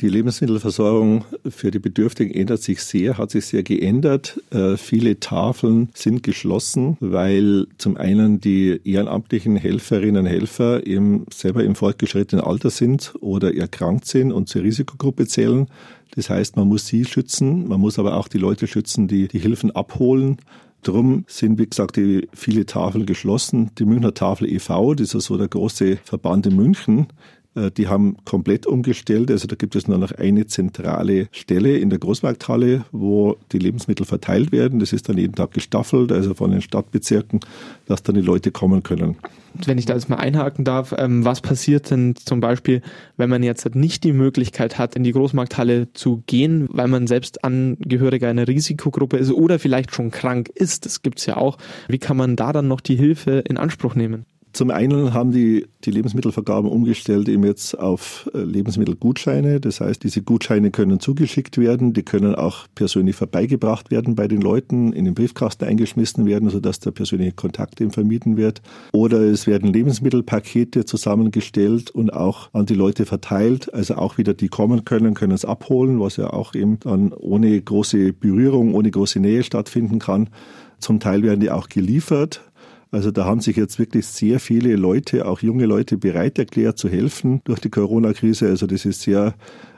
Die 0.00 0.08
Lebensmittelversorgung 0.08 1.26
für 1.46 1.70
die 1.70 1.78
Bedürftigen 1.78 2.32
ändert 2.32 2.62
sich 2.62 2.82
sehr, 2.82 3.18
hat 3.18 3.30
sich 3.30 3.44
sehr 3.44 3.62
geändert. 3.62 4.40
Äh, 4.50 4.78
viele 4.78 5.20
Tafeln 5.20 5.90
sind 5.92 6.22
geschlossen, 6.22 6.96
weil 7.00 7.66
zum 7.76 7.98
einen 7.98 8.40
die 8.40 8.80
ehrenamtlichen 8.82 9.56
Helferinnen 9.56 10.24
und 10.24 10.26
Helfer 10.26 10.86
eben 10.86 11.26
selber 11.30 11.64
im 11.64 11.74
fortgeschrittenen 11.74 12.42
Alter 12.42 12.70
sind 12.70 13.12
oder 13.20 13.54
erkrankt 13.54 14.06
sind 14.06 14.32
und 14.32 14.48
zur 14.48 14.62
Risikogruppe 14.62 15.26
zählen. 15.26 15.66
Das 16.14 16.30
heißt, 16.30 16.56
man 16.56 16.66
muss 16.66 16.86
sie 16.86 17.04
schützen, 17.04 17.68
man 17.68 17.78
muss 17.78 17.98
aber 17.98 18.16
auch 18.16 18.28
die 18.28 18.38
Leute 18.38 18.66
schützen, 18.66 19.06
die 19.06 19.28
die 19.28 19.38
Hilfen 19.38 19.70
abholen. 19.70 20.38
Drum 20.82 21.24
sind, 21.26 21.58
wie 21.58 21.68
gesagt, 21.68 21.96
die 21.96 22.26
viele 22.32 22.64
Tafeln 22.64 23.04
geschlossen. 23.04 23.70
Die 23.78 23.84
Münchner 23.84 24.14
Tafel 24.14 24.50
e.V., 24.50 24.94
das 24.94 25.14
ist 25.14 25.26
so 25.26 25.36
der 25.36 25.48
große 25.48 25.98
Verband 26.04 26.46
in 26.46 26.56
München, 26.56 27.08
die 27.76 27.88
haben 27.88 28.16
komplett 28.24 28.66
umgestellt. 28.66 29.30
Also 29.30 29.48
da 29.48 29.56
gibt 29.56 29.74
es 29.74 29.88
nur 29.88 29.98
noch 29.98 30.12
eine 30.12 30.46
zentrale 30.46 31.28
Stelle 31.32 31.78
in 31.78 31.90
der 31.90 31.98
Großmarkthalle, 31.98 32.84
wo 32.92 33.36
die 33.52 33.58
Lebensmittel 33.58 34.06
verteilt 34.06 34.52
werden. 34.52 34.78
Das 34.78 34.92
ist 34.92 35.08
dann 35.08 35.18
jeden 35.18 35.34
Tag 35.34 35.50
gestaffelt, 35.52 36.12
also 36.12 36.34
von 36.34 36.52
den 36.52 36.62
Stadtbezirken, 36.62 37.40
dass 37.86 38.02
dann 38.02 38.14
die 38.14 38.20
Leute 38.20 38.52
kommen 38.52 38.82
können. 38.82 39.16
Wenn 39.66 39.78
ich 39.78 39.86
da 39.86 39.94
jetzt 39.94 40.08
mal 40.08 40.16
einhaken 40.16 40.64
darf, 40.64 40.94
ähm, 40.96 41.24
was 41.24 41.40
passiert 41.40 41.90
denn 41.90 42.14
zum 42.14 42.40
Beispiel, 42.40 42.82
wenn 43.16 43.28
man 43.28 43.42
jetzt 43.42 43.74
nicht 43.74 44.04
die 44.04 44.12
Möglichkeit 44.12 44.78
hat, 44.78 44.94
in 44.94 45.02
die 45.02 45.12
Großmarkthalle 45.12 45.92
zu 45.92 46.22
gehen, 46.26 46.68
weil 46.70 46.86
man 46.86 47.08
selbst 47.08 47.42
Angehöriger 47.42 48.28
einer 48.28 48.46
Risikogruppe 48.46 49.16
ist 49.16 49.32
oder 49.32 49.58
vielleicht 49.58 49.92
schon 49.92 50.12
krank 50.12 50.50
ist? 50.54 50.86
Das 50.86 51.02
gibt 51.02 51.18
es 51.18 51.26
ja 51.26 51.36
auch. 51.36 51.58
Wie 51.88 51.98
kann 51.98 52.16
man 52.16 52.36
da 52.36 52.52
dann 52.52 52.68
noch 52.68 52.80
die 52.80 52.96
Hilfe 52.96 53.42
in 53.48 53.56
Anspruch 53.56 53.96
nehmen? 53.96 54.24
Zum 54.52 54.70
einen 54.70 55.14
haben 55.14 55.30
die, 55.30 55.66
die 55.84 55.92
Lebensmittelvergaben 55.92 56.68
umgestellt 56.68 57.28
eben 57.28 57.44
jetzt 57.44 57.78
auf 57.78 58.28
äh, 58.34 58.38
Lebensmittelgutscheine. 58.38 59.60
Das 59.60 59.80
heißt, 59.80 60.02
diese 60.02 60.22
Gutscheine 60.22 60.72
können 60.72 60.98
zugeschickt 60.98 61.56
werden, 61.56 61.92
die 61.92 62.02
können 62.02 62.34
auch 62.34 62.66
persönlich 62.74 63.14
vorbeigebracht 63.14 63.92
werden 63.92 64.16
bei 64.16 64.26
den 64.26 64.40
Leuten, 64.40 64.92
in 64.92 65.04
den 65.04 65.14
Briefkasten 65.14 65.66
eingeschmissen 65.66 66.26
werden, 66.26 66.50
sodass 66.50 66.80
der 66.80 66.90
persönliche 66.90 67.32
Kontakt 67.32 67.80
eben 67.80 67.92
vermieden 67.92 68.36
wird. 68.36 68.60
Oder 68.92 69.20
es 69.20 69.46
werden 69.46 69.72
Lebensmittelpakete 69.72 70.84
zusammengestellt 70.84 71.90
und 71.90 72.12
auch 72.12 72.50
an 72.52 72.66
die 72.66 72.74
Leute 72.74 73.06
verteilt. 73.06 73.72
Also 73.72 73.94
auch 73.94 74.18
wieder 74.18 74.34
die 74.34 74.48
kommen 74.48 74.84
können, 74.84 75.14
können 75.14 75.32
es 75.32 75.44
abholen, 75.44 76.00
was 76.00 76.16
ja 76.16 76.32
auch 76.32 76.54
eben 76.54 76.80
dann 76.80 77.12
ohne 77.12 77.60
große 77.60 78.12
Berührung, 78.14 78.74
ohne 78.74 78.90
große 78.90 79.20
Nähe 79.20 79.44
stattfinden 79.44 80.00
kann. 80.00 80.28
Zum 80.80 80.98
Teil 80.98 81.22
werden 81.22 81.40
die 81.40 81.50
auch 81.50 81.68
geliefert. 81.68 82.49
Also 82.92 83.12
da 83.12 83.24
haben 83.24 83.40
sich 83.40 83.56
jetzt 83.56 83.78
wirklich 83.78 84.06
sehr 84.06 84.40
viele 84.40 84.74
Leute, 84.74 85.26
auch 85.26 85.40
junge 85.40 85.66
Leute, 85.66 85.96
bereit 85.96 86.38
erklärt 86.38 86.76
zu 86.76 86.88
helfen 86.88 87.40
durch 87.44 87.60
die 87.60 87.70
Corona-Krise. 87.70 88.48
Also 88.48 88.66
das 88.66 88.84
ist 88.84 89.02
sehr 89.02 89.34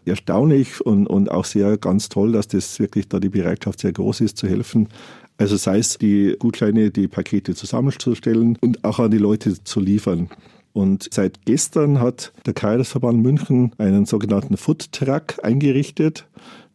erstaunlich 0.06 0.80
und, 0.80 1.06
und 1.06 1.30
auch 1.30 1.44
sehr 1.44 1.76
ganz 1.76 2.08
toll, 2.08 2.32
dass 2.32 2.48
das 2.48 2.80
wirklich 2.80 3.08
da 3.08 3.20
die 3.20 3.28
Bereitschaft 3.28 3.80
sehr 3.80 3.92
groß 3.92 4.22
ist 4.22 4.38
zu 4.38 4.48
helfen. 4.48 4.88
Also 5.36 5.56
sei 5.56 5.78
es 5.78 5.98
die 5.98 6.36
Gutscheine, 6.38 6.90
die 6.90 7.08
Pakete 7.08 7.54
zusammenzustellen 7.54 8.56
und 8.60 8.82
auch 8.84 8.98
an 8.98 9.10
die 9.10 9.18
Leute 9.18 9.62
zu 9.62 9.80
liefern. 9.80 10.30
Und 10.72 11.08
seit 11.12 11.44
gestern 11.44 12.00
hat 12.00 12.32
der 12.46 12.54
Kaisersverband 12.54 13.22
München 13.22 13.72
einen 13.76 14.06
sogenannten 14.06 14.56
Food 14.56 14.90
Truck 14.92 15.34
eingerichtet. 15.42 16.26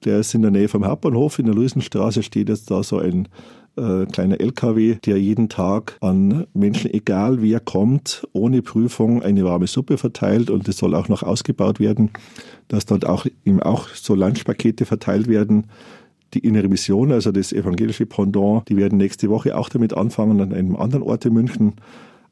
Der 0.05 0.19
ist 0.19 0.35
in 0.35 0.43
der 0.43 0.51
Nähe 0.51 0.67
vom 0.67 0.85
Hauptbahnhof. 0.85 1.39
In 1.39 1.47
der 1.47 1.55
Luisenstraße 1.55 2.21
steht 2.21 2.49
jetzt 2.49 2.69
da 2.69 2.83
so 2.83 2.99
ein 2.99 3.27
äh, 3.77 4.05
kleiner 4.05 4.39
LKW, 4.39 4.95
der 5.05 5.19
jeden 5.19 5.49
Tag 5.49 5.97
an 6.01 6.47
Menschen, 6.53 6.93
egal 6.93 7.41
wer 7.41 7.59
kommt, 7.59 8.27
ohne 8.33 8.61
Prüfung 8.61 9.21
eine 9.21 9.45
warme 9.45 9.67
Suppe 9.67 9.97
verteilt 9.97 10.49
und 10.49 10.67
es 10.67 10.77
soll 10.77 10.95
auch 10.95 11.09
noch 11.09 11.23
ausgebaut 11.23 11.79
werden, 11.79 12.11
dass 12.67 12.85
dort 12.85 13.05
auch 13.05 13.25
eben 13.45 13.61
auch 13.61 13.89
so 13.89 14.15
Lunchpakete 14.15 14.85
verteilt 14.85 15.27
werden. 15.27 15.67
Die 16.33 16.39
innere 16.39 16.67
Mission, 16.67 17.11
also 17.11 17.31
das 17.31 17.53
evangelische 17.53 18.05
Pendant, 18.05 18.67
die 18.67 18.75
werden 18.75 18.97
nächste 18.97 19.29
Woche 19.29 19.57
auch 19.57 19.69
damit 19.69 19.93
anfangen 19.95 20.41
an 20.41 20.53
einem 20.53 20.75
anderen 20.75 21.03
Ort 21.03 21.25
in 21.25 21.33
München. 21.33 21.73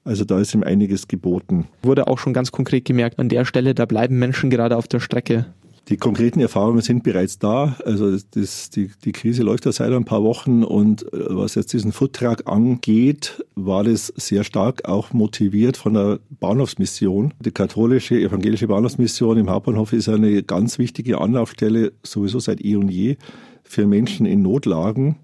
Also 0.03 0.25
da 0.25 0.39
ist 0.39 0.53
ihm 0.53 0.63
einiges 0.63 1.07
geboten. 1.07 1.67
Wurde 1.81 2.07
auch 2.07 2.19
schon 2.19 2.33
ganz 2.33 2.51
konkret 2.51 2.85
gemerkt, 2.85 3.19
an 3.19 3.29
der 3.29 3.45
Stelle, 3.45 3.73
da 3.73 3.85
bleiben 3.85 4.19
Menschen 4.19 4.49
gerade 4.49 4.77
auf 4.77 4.87
der 4.87 4.99
Strecke. 4.99 5.47
Die 5.87 5.97
konkreten 5.97 6.39
Erfahrungen 6.39 6.81
sind 6.81 7.03
bereits 7.03 7.37
da. 7.37 7.75
Also 7.85 8.17
das, 8.31 8.71
die, 8.71 8.89
die 9.03 9.11
Krise 9.11 9.43
läuft 9.43 9.65
ja 9.65 9.71
seit 9.71 9.93
ein 9.93 10.03
paar 10.03 10.23
Wochen 10.23 10.63
und 10.63 11.03
äh, 11.13 11.25
was 11.29 11.53
jetzt 11.53 11.73
diesen 11.73 11.91
Foodtruck 11.91 12.47
angeht, 12.47 13.45
war 13.53 13.83
das 13.83 14.07
sehr 14.15 14.43
stark 14.43 14.87
auch 14.87 15.13
motiviert 15.13 15.77
von 15.77 15.93
der 15.93 16.19
Bahnhofsmission. 16.39 17.35
Die 17.39 17.51
katholische 17.51 18.15
evangelische 18.15 18.67
Bahnhofsmission 18.67 19.37
im 19.37 19.49
Hauptbahnhof 19.51 19.93
ist 19.93 20.09
eine 20.09 20.41
ganz 20.41 20.79
wichtige 20.79 21.21
Anlaufstelle, 21.21 21.93
sowieso 22.01 22.39
seit 22.39 22.65
eh 22.65 22.75
und 22.77 22.89
je, 22.89 23.17
für 23.63 23.85
Menschen 23.85 24.25
in 24.25 24.41
Notlagen. 24.41 25.17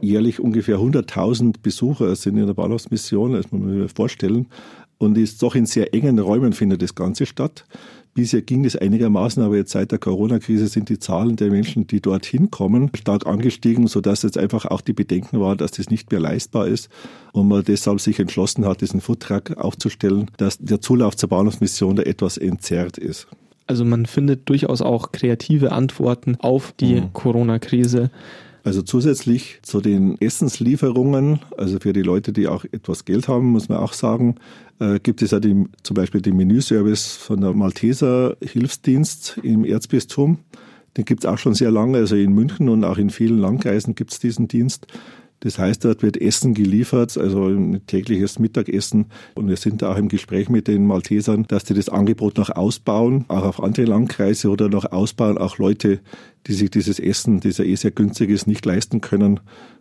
Jährlich 0.00 0.40
ungefähr 0.40 0.78
100.000 0.78 1.56
Besucher 1.62 2.14
sind 2.16 2.38
in 2.38 2.46
der 2.46 2.54
Bahnhofsmission, 2.54 3.34
das 3.34 3.52
muss 3.52 3.60
man 3.60 3.82
sich 3.82 3.92
vorstellen. 3.92 4.46
Und 4.98 5.16
ist 5.16 5.40
doch 5.44 5.54
in 5.54 5.64
sehr 5.64 5.94
engen 5.94 6.18
Räumen 6.18 6.52
findet 6.52 6.82
das 6.82 6.96
Ganze 6.96 7.24
statt. 7.24 7.64
Bisher 8.14 8.42
ging 8.42 8.64
es 8.64 8.74
einigermaßen, 8.74 9.42
aber 9.42 9.56
jetzt 9.56 9.72
seit 9.72 9.92
der 9.92 9.98
Corona-Krise 9.98 10.66
sind 10.66 10.88
die 10.88 10.98
Zahlen 10.98 11.36
der 11.36 11.50
Menschen, 11.50 11.86
die 11.86 12.00
dorthin 12.00 12.50
kommen, 12.50 12.90
stark 12.94 13.26
angestiegen, 13.26 13.86
sodass 13.86 14.22
jetzt 14.22 14.38
einfach 14.38 14.64
auch 14.64 14.80
die 14.80 14.92
Bedenken 14.92 15.40
war, 15.40 15.54
dass 15.54 15.72
das 15.72 15.90
nicht 15.90 16.10
mehr 16.10 16.20
leistbar 16.20 16.66
ist 16.66 16.88
und 17.32 17.48
man 17.48 17.62
deshalb 17.62 18.00
sich 18.00 18.18
entschlossen 18.18 18.64
hat, 18.64 18.80
diesen 18.80 19.00
Foodtruck 19.00 19.56
aufzustellen, 19.56 20.30
dass 20.36 20.58
der 20.58 20.80
Zulauf 20.80 21.16
zur 21.16 21.28
Bahnhofsmission 21.28 21.96
da 21.96 22.02
etwas 22.02 22.38
entzerrt 22.38 22.98
ist. 22.98 23.28
Also 23.68 23.84
man 23.84 24.06
findet 24.06 24.48
durchaus 24.48 24.80
auch 24.80 25.12
kreative 25.12 25.72
Antworten 25.72 26.36
auf 26.40 26.72
die 26.72 27.02
mhm. 27.02 27.12
Corona-Krise. 27.12 28.10
Also 28.64 28.82
zusätzlich 28.82 29.60
zu 29.62 29.80
den 29.80 30.20
Essenslieferungen, 30.20 31.40
also 31.56 31.78
für 31.78 31.92
die 31.92 32.02
Leute, 32.02 32.32
die 32.32 32.48
auch 32.48 32.64
etwas 32.64 33.04
Geld 33.04 33.28
haben, 33.28 33.46
muss 33.46 33.68
man 33.68 33.78
auch 33.78 33.92
sagen, 33.92 34.36
äh, 34.80 34.98
gibt 35.00 35.22
es 35.22 35.30
ja 35.30 35.40
die, 35.40 35.64
zum 35.82 35.94
Beispiel 35.94 36.20
den 36.20 36.36
Menüservice 36.36 37.16
von 37.16 37.40
der 37.40 37.52
Malteser 37.52 38.36
Hilfsdienst 38.40 39.38
im 39.42 39.64
Erzbistum. 39.64 40.38
Den 40.96 41.04
gibt 41.04 41.24
es 41.24 41.30
auch 41.30 41.38
schon 41.38 41.54
sehr 41.54 41.70
lange, 41.70 41.98
also 41.98 42.16
in 42.16 42.32
München 42.32 42.68
und 42.68 42.84
auch 42.84 42.98
in 42.98 43.10
vielen 43.10 43.38
Landkreisen 43.38 43.94
gibt 43.94 44.12
es 44.12 44.18
diesen 44.18 44.48
Dienst. 44.48 44.86
Das 45.40 45.58
heißt, 45.58 45.84
dort 45.84 46.02
wird 46.02 46.20
Essen 46.20 46.52
geliefert, 46.52 47.16
also 47.16 47.46
ein 47.46 47.86
tägliches 47.86 48.40
Mittagessen. 48.40 49.06
Und 49.36 49.48
wir 49.48 49.56
sind 49.56 49.82
da 49.82 49.92
auch 49.92 49.96
im 49.96 50.08
Gespräch 50.08 50.48
mit 50.48 50.66
den 50.66 50.84
Maltesern, 50.84 51.44
dass 51.46 51.62
die 51.62 51.74
das 51.74 51.88
Angebot 51.88 52.38
noch 52.38 52.50
ausbauen, 52.50 53.24
auch 53.28 53.44
auf 53.44 53.62
andere 53.62 53.86
Landkreise 53.86 54.48
oder 54.50 54.68
noch 54.68 54.86
ausbauen, 54.86 55.38
auch 55.38 55.58
Leute, 55.58 56.00
die 56.48 56.54
sich 56.54 56.70
dieses 56.70 56.98
Essen, 56.98 57.38
das 57.38 57.58
ja 57.58 57.64
eh 57.64 57.76
sehr 57.76 57.92
günstig 57.92 58.30
ist, 58.30 58.48
nicht 58.48 58.66
leisten 58.66 59.00
können, 59.00 59.38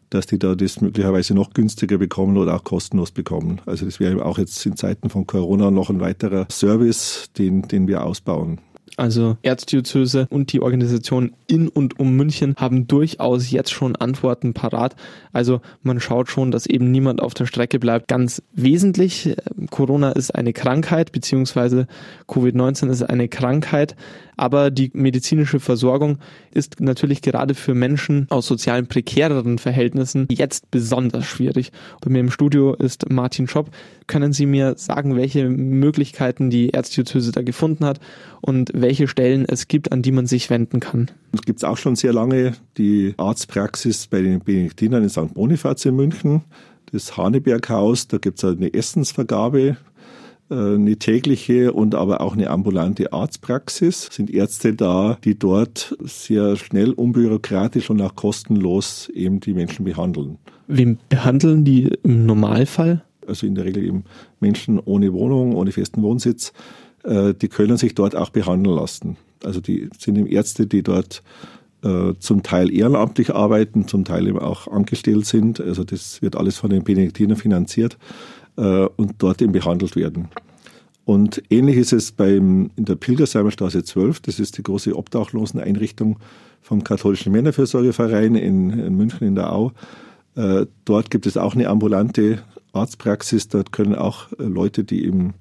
dass 0.10 0.26
die 0.26 0.40
da 0.40 0.56
das 0.56 0.82
möglicherweise 0.82 1.34
noch 1.34 1.54
günstiger 1.54 1.98
bekommen 1.98 2.38
oder 2.38 2.56
auch 2.56 2.64
kostenlos 2.64 3.12
bekommen. 3.12 3.62
Also 3.66 3.86
das 3.86 4.00
wäre 4.00 4.26
auch 4.26 4.38
jetzt 4.38 4.66
in 4.66 4.76
Zeiten 4.76 5.10
von 5.10 5.28
Corona 5.28 5.72
noch 5.72 5.90
ein 5.90 6.00
weiterer 6.00 6.48
Service, 6.50 7.30
den, 7.38 7.64
den 7.64 7.88
wir 7.88 8.04
ausbauen. 8.04 8.60
Also 8.98 9.38
Erzdiözese 9.44 10.28
und 10.32 10.52
die 10.52 10.62
Organisation 10.62 11.36
in 11.46 11.68
und 11.68 12.00
um 12.00 12.16
München 12.16 12.56
haben 12.58 12.88
durchaus 12.88 13.52
jetzt 13.52 13.72
schon 13.72 13.96
Antworten 13.96 14.56
parat. 14.56 14.96
Also 15.32 15.62
man 15.84 16.00
schaut 16.00 16.30
schon, 16.30 16.50
dass 16.50 16.66
eben 16.66 16.90
niemand 16.90 17.22
auf 17.22 17.36
der 17.36 17.46
Strecke 17.46 17.78
bleibt. 17.78 18.08
Ganz 18.08 18.42
wesentlich, 18.54 19.36
Corona 19.70 20.14
ist 20.14 20.34
eine 20.34 20.52
Krankheit, 20.52 21.12
beziehungsweise 21.12 21.86
Covid-19 22.28 22.90
ist 22.90 23.04
eine 23.04 23.28
Krankheit. 23.28 23.96
Aber 24.36 24.72
die 24.72 24.92
medizinische 24.94 25.60
Versorgung 25.60 26.20
ist 26.52 26.80
natürlich 26.80 27.22
gerade 27.22 27.56
für 27.56 27.74
Menschen 27.74 28.28
aus 28.30 28.48
sozialen 28.48 28.88
prekäreren 28.88 29.58
Verhältnissen 29.58 30.28
jetzt 30.32 30.72
besonders 30.72 31.26
schwierig. 31.26 31.72
Bei 32.02 32.10
mir 32.12 32.20
im 32.20 32.32
Studio 32.32 32.74
ist 32.74 33.10
Martin 33.12 33.48
Schopp. 33.48 33.72
Können 34.08 34.34
Sie 34.34 34.46
mir 34.46 34.76
sagen, 34.78 35.16
welche 35.16 35.50
Möglichkeiten 35.50 36.50
die 36.50 36.74
Erzdiözese 36.74 37.32
da 37.32 37.42
gefunden 37.42 37.86
hat 37.86 38.00
und 38.42 38.72
welche 38.74 39.08
Stellen 39.08 39.46
es 39.46 39.68
gibt, 39.68 39.92
an 39.92 40.02
die 40.02 40.12
man 40.12 40.28
sich 40.28 40.50
wenden 40.50 40.80
kann? 40.80 41.12
Es 41.34 41.42
gibt 41.42 41.64
auch 41.64 41.78
schon 41.78 41.96
sehr 41.96 42.14
lange 42.14 42.54
die 42.78 43.14
Arztpraxis 43.18 44.08
bei 44.08 44.22
den 44.22 44.40
Benediktinern 44.40 45.04
in 45.04 45.10
St. 45.10 45.34
Bonifaz 45.34 45.86
in 45.86 45.96
München 45.96 46.44
das 46.92 47.18
Haneberghaus, 47.18 48.08
da 48.08 48.18
gibt 48.18 48.42
es 48.42 48.46
eine 48.46 48.74
Essensvergabe 48.74 49.78
äh, 50.50 50.56
eine 50.56 50.98
tägliche 50.98 51.74
und 51.74 51.96
aber 51.96 52.22
auch 52.22 52.34
eine 52.34 52.50
ambulante 52.50 53.14
Arztpraxis. 53.14 54.10
Sind 54.12 54.30
Ärzte 54.30 54.74
da, 54.74 55.18
die 55.24 55.38
dort 55.38 55.96
sehr 56.02 56.56
schnell, 56.56 56.92
unbürokratisch 56.92 57.90
und 57.90 58.02
auch 58.02 58.16
kostenlos 58.16 59.10
eben 59.10 59.40
die 59.40 59.54
Menschen 59.54 59.86
behandeln. 59.86 60.38
Wem 60.68 60.98
behandeln 61.10 61.66
die 61.66 61.92
im 62.04 62.26
Normalfall? 62.26 63.04
Also 63.28 63.46
in 63.46 63.56
der 63.56 63.66
Regel 63.66 63.84
eben 63.84 64.04
Menschen 64.40 64.80
ohne 64.80 65.14
Wohnung, 65.14 65.56
ohne 65.56 65.72
festen 65.72 66.02
Wohnsitz. 66.02 66.54
Äh, 67.04 67.34
die 67.34 67.48
können 67.48 67.78
sich 67.78 67.96
dort 67.96 68.16
auch 68.16 68.30
behandeln 68.30 68.76
lassen. 68.76 69.18
Also 69.44 69.62
die 69.62 69.90
sind 69.98 70.18
eben 70.18 70.28
Ärzte, 70.28 70.68
die 70.68 70.84
dort 70.84 71.24
äh, 71.84 72.14
zum 72.20 72.44
Teil 72.44 72.72
ehrenamtlich 72.74 73.34
arbeiten, 73.34 73.88
zum 73.88 74.04
Teil 74.04 74.28
eben 74.28 74.40
auch 74.40 74.68
angestellt 74.68 75.26
sind. 75.26 75.62
Also 75.62 75.84
das 75.84 76.22
wird 76.22 76.36
alles 76.36 76.58
von 76.58 76.70
den 76.70 76.84
Benediktinern 76.84 77.38
finanziert 77.38 77.98
äh, 78.58 78.88
und 78.96 79.16
dort 79.20 79.42
eben 79.42 79.52
behandelt 79.52 79.96
werden. 79.96 80.30
Und 81.06 81.42
ähnlich 81.50 81.78
ist 81.78 81.94
es 81.94 82.12
beim, 82.12 82.72
in 82.76 82.84
der 82.84 82.96
Pilgersheimer 82.96 83.52
Straße 83.52 83.84
12, 83.84 84.20
das 84.22 84.40
ist 84.40 84.58
die 84.58 84.64
große 84.64 84.94
Obdachloseneinrichtung 84.94 86.20
vom 86.62 86.84
katholischen 86.84 87.32
Männerfürsorgeverein 87.32 88.36
in, 88.36 88.72
in 88.72 88.96
München 88.96 89.26
in 89.26 89.36
der 89.36 89.54
Au. 89.54 89.72
Äh, 90.36 90.66
dort 90.84 91.10
gibt 91.10 91.26
es 91.26 91.38
auch 91.38 91.56
eine 91.56 91.70
ambulante 91.70 92.40
Arztpraxis. 92.78 93.48
Dort 93.48 93.72
können 93.72 93.96
auch 93.96 94.32
äh, 94.34 94.44
Leute, 94.44 94.84
die 94.84 95.06
eben 95.06 95.34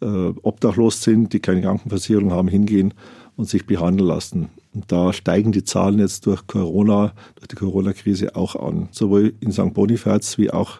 äh, 0.00 0.32
obdachlos 0.42 1.02
sind, 1.02 1.32
die 1.32 1.40
keine 1.40 1.62
Krankenversicherung 1.62 2.32
haben, 2.32 2.48
hingehen 2.48 2.94
und 3.36 3.48
sich 3.48 3.66
behandeln 3.66 4.08
lassen. 4.08 4.48
Und 4.74 4.90
da 4.92 5.12
steigen 5.12 5.52
die 5.52 5.64
Zahlen 5.64 5.98
jetzt 5.98 6.26
durch 6.26 6.46
Corona, 6.46 7.12
durch 7.36 7.48
die 7.48 7.56
Corona-Krise 7.56 8.36
auch 8.36 8.56
an. 8.56 8.88
Sowohl 8.92 9.34
in 9.40 9.52
St. 9.52 9.72
Bonifaz 9.74 10.38
wie 10.38 10.50
auch 10.50 10.78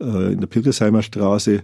äh, 0.00 0.32
in 0.32 0.40
der 0.40 0.46
Pilgersheimer 0.46 1.02
Straße. 1.02 1.62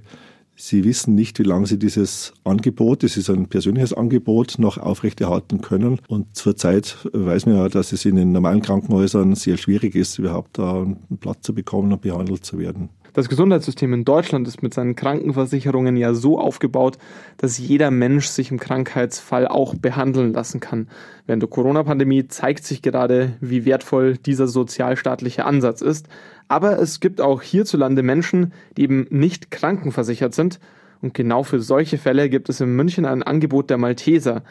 Sie 0.57 0.85
wissen 0.85 1.15
nicht, 1.15 1.39
wie 1.39 1.45
lange 1.45 1.67
Sie 1.67 1.79
dieses 1.79 2.35
Angebot, 2.45 3.03
das 3.03 3.17
ist 3.17 3.31
ein 3.31 3.47
persönliches 3.47 3.95
Angebot, 3.95 4.57
noch 4.59 4.77
aufrechterhalten 4.77 5.63
können. 5.63 6.01
Und 6.07 6.37
zurzeit 6.37 6.99
weiß 7.13 7.47
man 7.47 7.57
ja, 7.57 7.69
dass 7.71 7.93
es 7.93 8.05
in 8.05 8.17
den 8.17 8.33
normalen 8.33 8.61
Krankenhäusern 8.61 9.35
sehr 9.37 9.57
schwierig 9.57 9.95
ist, 9.95 10.19
überhaupt 10.19 10.59
da 10.59 10.83
einen 10.83 11.19
Platz 11.19 11.43
zu 11.43 11.55
bekommen 11.55 11.93
und 11.93 12.03
behandelt 12.03 12.45
zu 12.45 12.59
werden. 12.59 12.91
Das 13.13 13.29
Gesundheitssystem 13.29 13.93
in 13.93 14.05
Deutschland 14.05 14.47
ist 14.47 14.63
mit 14.63 14.73
seinen 14.73 14.95
Krankenversicherungen 14.95 15.97
ja 15.97 16.15
so 16.15 16.39
aufgebaut, 16.39 16.99
dass 17.39 17.59
jeder 17.59 17.91
Mensch 17.91 18.27
sich 18.27 18.51
im 18.51 18.61
Krankheitsfall 18.61 19.49
auch 19.49 19.75
behandeln 19.75 20.33
lassen 20.33 20.61
kann. 20.61 20.89
Während 21.27 21.43
der 21.43 21.51
Corona-Pandemie 21.51 22.29
zeigt 22.29 22.65
sich 22.65 22.83
gerade, 22.83 23.35
wie 23.41 23.65
wertvoll 23.65 24.17
dieser 24.17 24.47
sozialstaatliche 24.47 25.45
Ansatz 25.45 25.81
ist. 25.81 26.09
Aber 26.49 26.79
es 26.79 27.01
gibt 27.01 27.21
auch 27.21 27.43
hierzulande 27.43 28.03
Menschen, 28.03 28.53
die 28.77 28.83
eben 28.83 29.07
nicht 29.11 29.51
krankenversichert 29.51 30.35
sind 30.35 30.61
Und 31.03 31.15
genau 31.15 31.43
für 31.43 31.61
solche 31.61 31.99
Fälle 31.99 32.29
gibt 32.29 32.49
es 32.49 32.61
in 32.61 32.77
München 32.77 33.07
ein 33.07 33.23
Angebot 33.23 33.71
der 33.71 33.79
Malteser. 33.79 34.43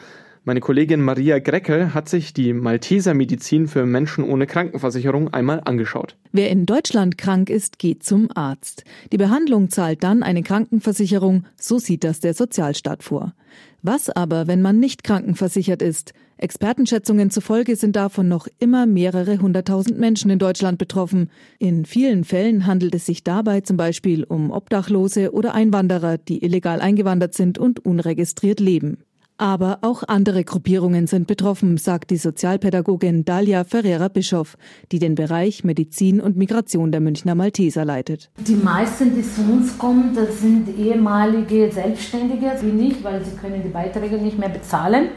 Meine 0.44 0.60
Kollegin 0.60 1.02
Maria 1.02 1.38
Greckel 1.38 1.92
hat 1.92 2.08
sich 2.08 2.32
die 2.32 2.54
Malteser 2.54 3.12
Medizin 3.12 3.68
für 3.68 3.84
Menschen 3.84 4.24
ohne 4.24 4.46
Krankenversicherung 4.46 5.34
einmal 5.34 5.60
angeschaut. 5.64 6.16
Wer 6.32 6.48
in 6.48 6.64
Deutschland 6.64 7.18
krank 7.18 7.50
ist, 7.50 7.78
geht 7.78 8.02
zum 8.02 8.28
Arzt. 8.34 8.84
Die 9.12 9.18
Behandlung 9.18 9.68
zahlt 9.68 10.02
dann 10.02 10.22
eine 10.22 10.42
Krankenversicherung, 10.42 11.44
so 11.56 11.78
sieht 11.78 12.04
das 12.04 12.20
der 12.20 12.32
Sozialstaat 12.32 13.02
vor. 13.02 13.34
Was 13.82 14.08
aber, 14.08 14.46
wenn 14.46 14.62
man 14.62 14.80
nicht 14.80 15.04
krankenversichert 15.04 15.82
ist? 15.82 16.14
Expertenschätzungen 16.38 17.28
zufolge 17.30 17.76
sind 17.76 17.96
davon 17.96 18.26
noch 18.26 18.48
immer 18.58 18.86
mehrere 18.86 19.38
hunderttausend 19.42 19.98
Menschen 19.98 20.30
in 20.30 20.38
Deutschland 20.38 20.78
betroffen. 20.78 21.28
In 21.58 21.84
vielen 21.84 22.24
Fällen 22.24 22.66
handelt 22.66 22.94
es 22.94 23.04
sich 23.04 23.24
dabei 23.24 23.60
zum 23.60 23.76
Beispiel 23.76 24.24
um 24.24 24.50
Obdachlose 24.50 25.34
oder 25.34 25.54
Einwanderer, 25.54 26.16
die 26.16 26.42
illegal 26.42 26.80
eingewandert 26.80 27.34
sind 27.34 27.58
und 27.58 27.84
unregistriert 27.84 28.58
leben. 28.58 29.04
Aber 29.40 29.78
auch 29.80 30.02
andere 30.06 30.44
Gruppierungen 30.44 31.06
sind 31.06 31.26
betroffen, 31.26 31.78
sagt 31.78 32.10
die 32.10 32.18
Sozialpädagogin 32.18 33.24
Dalia 33.24 33.64
Ferreira-Bischoff, 33.64 34.58
die 34.92 34.98
den 34.98 35.14
Bereich 35.14 35.64
Medizin 35.64 36.20
und 36.20 36.36
Migration 36.36 36.92
der 36.92 37.00
Münchner 37.00 37.34
Malteser 37.34 37.86
leitet. 37.86 38.28
Die 38.46 38.54
meisten, 38.54 39.14
die 39.14 39.22
zu 39.22 39.40
uns 39.50 39.78
kommen, 39.78 40.14
das 40.14 40.42
sind 40.42 40.68
ehemalige 40.78 41.72
Selbstständige, 41.72 42.52
wie 42.60 42.70
nicht, 42.70 43.02
weil 43.02 43.24
sie 43.24 43.34
können 43.34 43.62
die 43.62 43.70
Beiträge 43.70 44.18
nicht 44.18 44.38
mehr 44.38 44.50
bezahlen. 44.50 45.08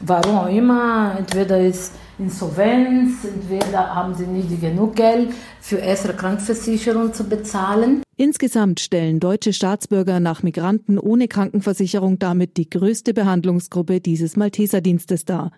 Warum 0.00 0.36
auch 0.36 0.48
immer, 0.48 1.16
entweder 1.18 1.58
ist 1.58 1.92
Insolvenz, 2.18 3.24
entweder 3.24 3.94
haben 3.94 4.14
sie 4.14 4.26
nicht 4.26 4.60
genug 4.60 4.96
Geld 4.96 5.30
für 5.60 5.76
erste 5.76 6.14
Krankenversicherung 6.14 7.12
zu 7.12 7.24
bezahlen. 7.24 8.02
Insgesamt 8.18 8.80
stellen 8.80 9.20
deutsche 9.20 9.52
Staatsbürger 9.52 10.20
nach 10.20 10.42
Migranten 10.42 10.98
ohne 10.98 11.28
Krankenversicherung 11.28 12.18
damit 12.18 12.56
die 12.56 12.70
größte 12.70 13.12
Behandlungsgruppe 13.12 14.00
dieses 14.00 14.36
Malteserdienstes 14.36 15.26
dar. 15.26 15.52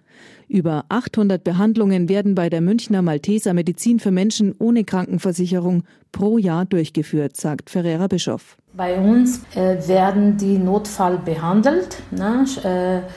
Über 0.49 0.85
800 0.89 1.45
Behandlungen 1.45 2.09
werden 2.09 2.35
bei 2.35 2.51
der 2.51 2.61
Münchner 2.61 3.03
Malteser 3.03 3.55
Medizin 3.55 4.01
für 4.01 4.11
Menschen 4.11 4.57
ohne 4.59 4.83
Krankenversicherung 4.83 5.85
pro 6.11 6.39
Jahr 6.39 6.65
durchgeführt, 6.65 7.37
sagt 7.37 7.71
Ferreira 7.71 8.09
Bischof. 8.09 8.57
Bei 8.75 8.99
uns 8.99 9.43
äh, 9.55 9.77
werden 9.87 10.37
die 10.37 10.59
Notfall 10.59 11.19
behandelt. 11.19 12.03
Ne? 12.11 12.45
Äh, 12.65 13.09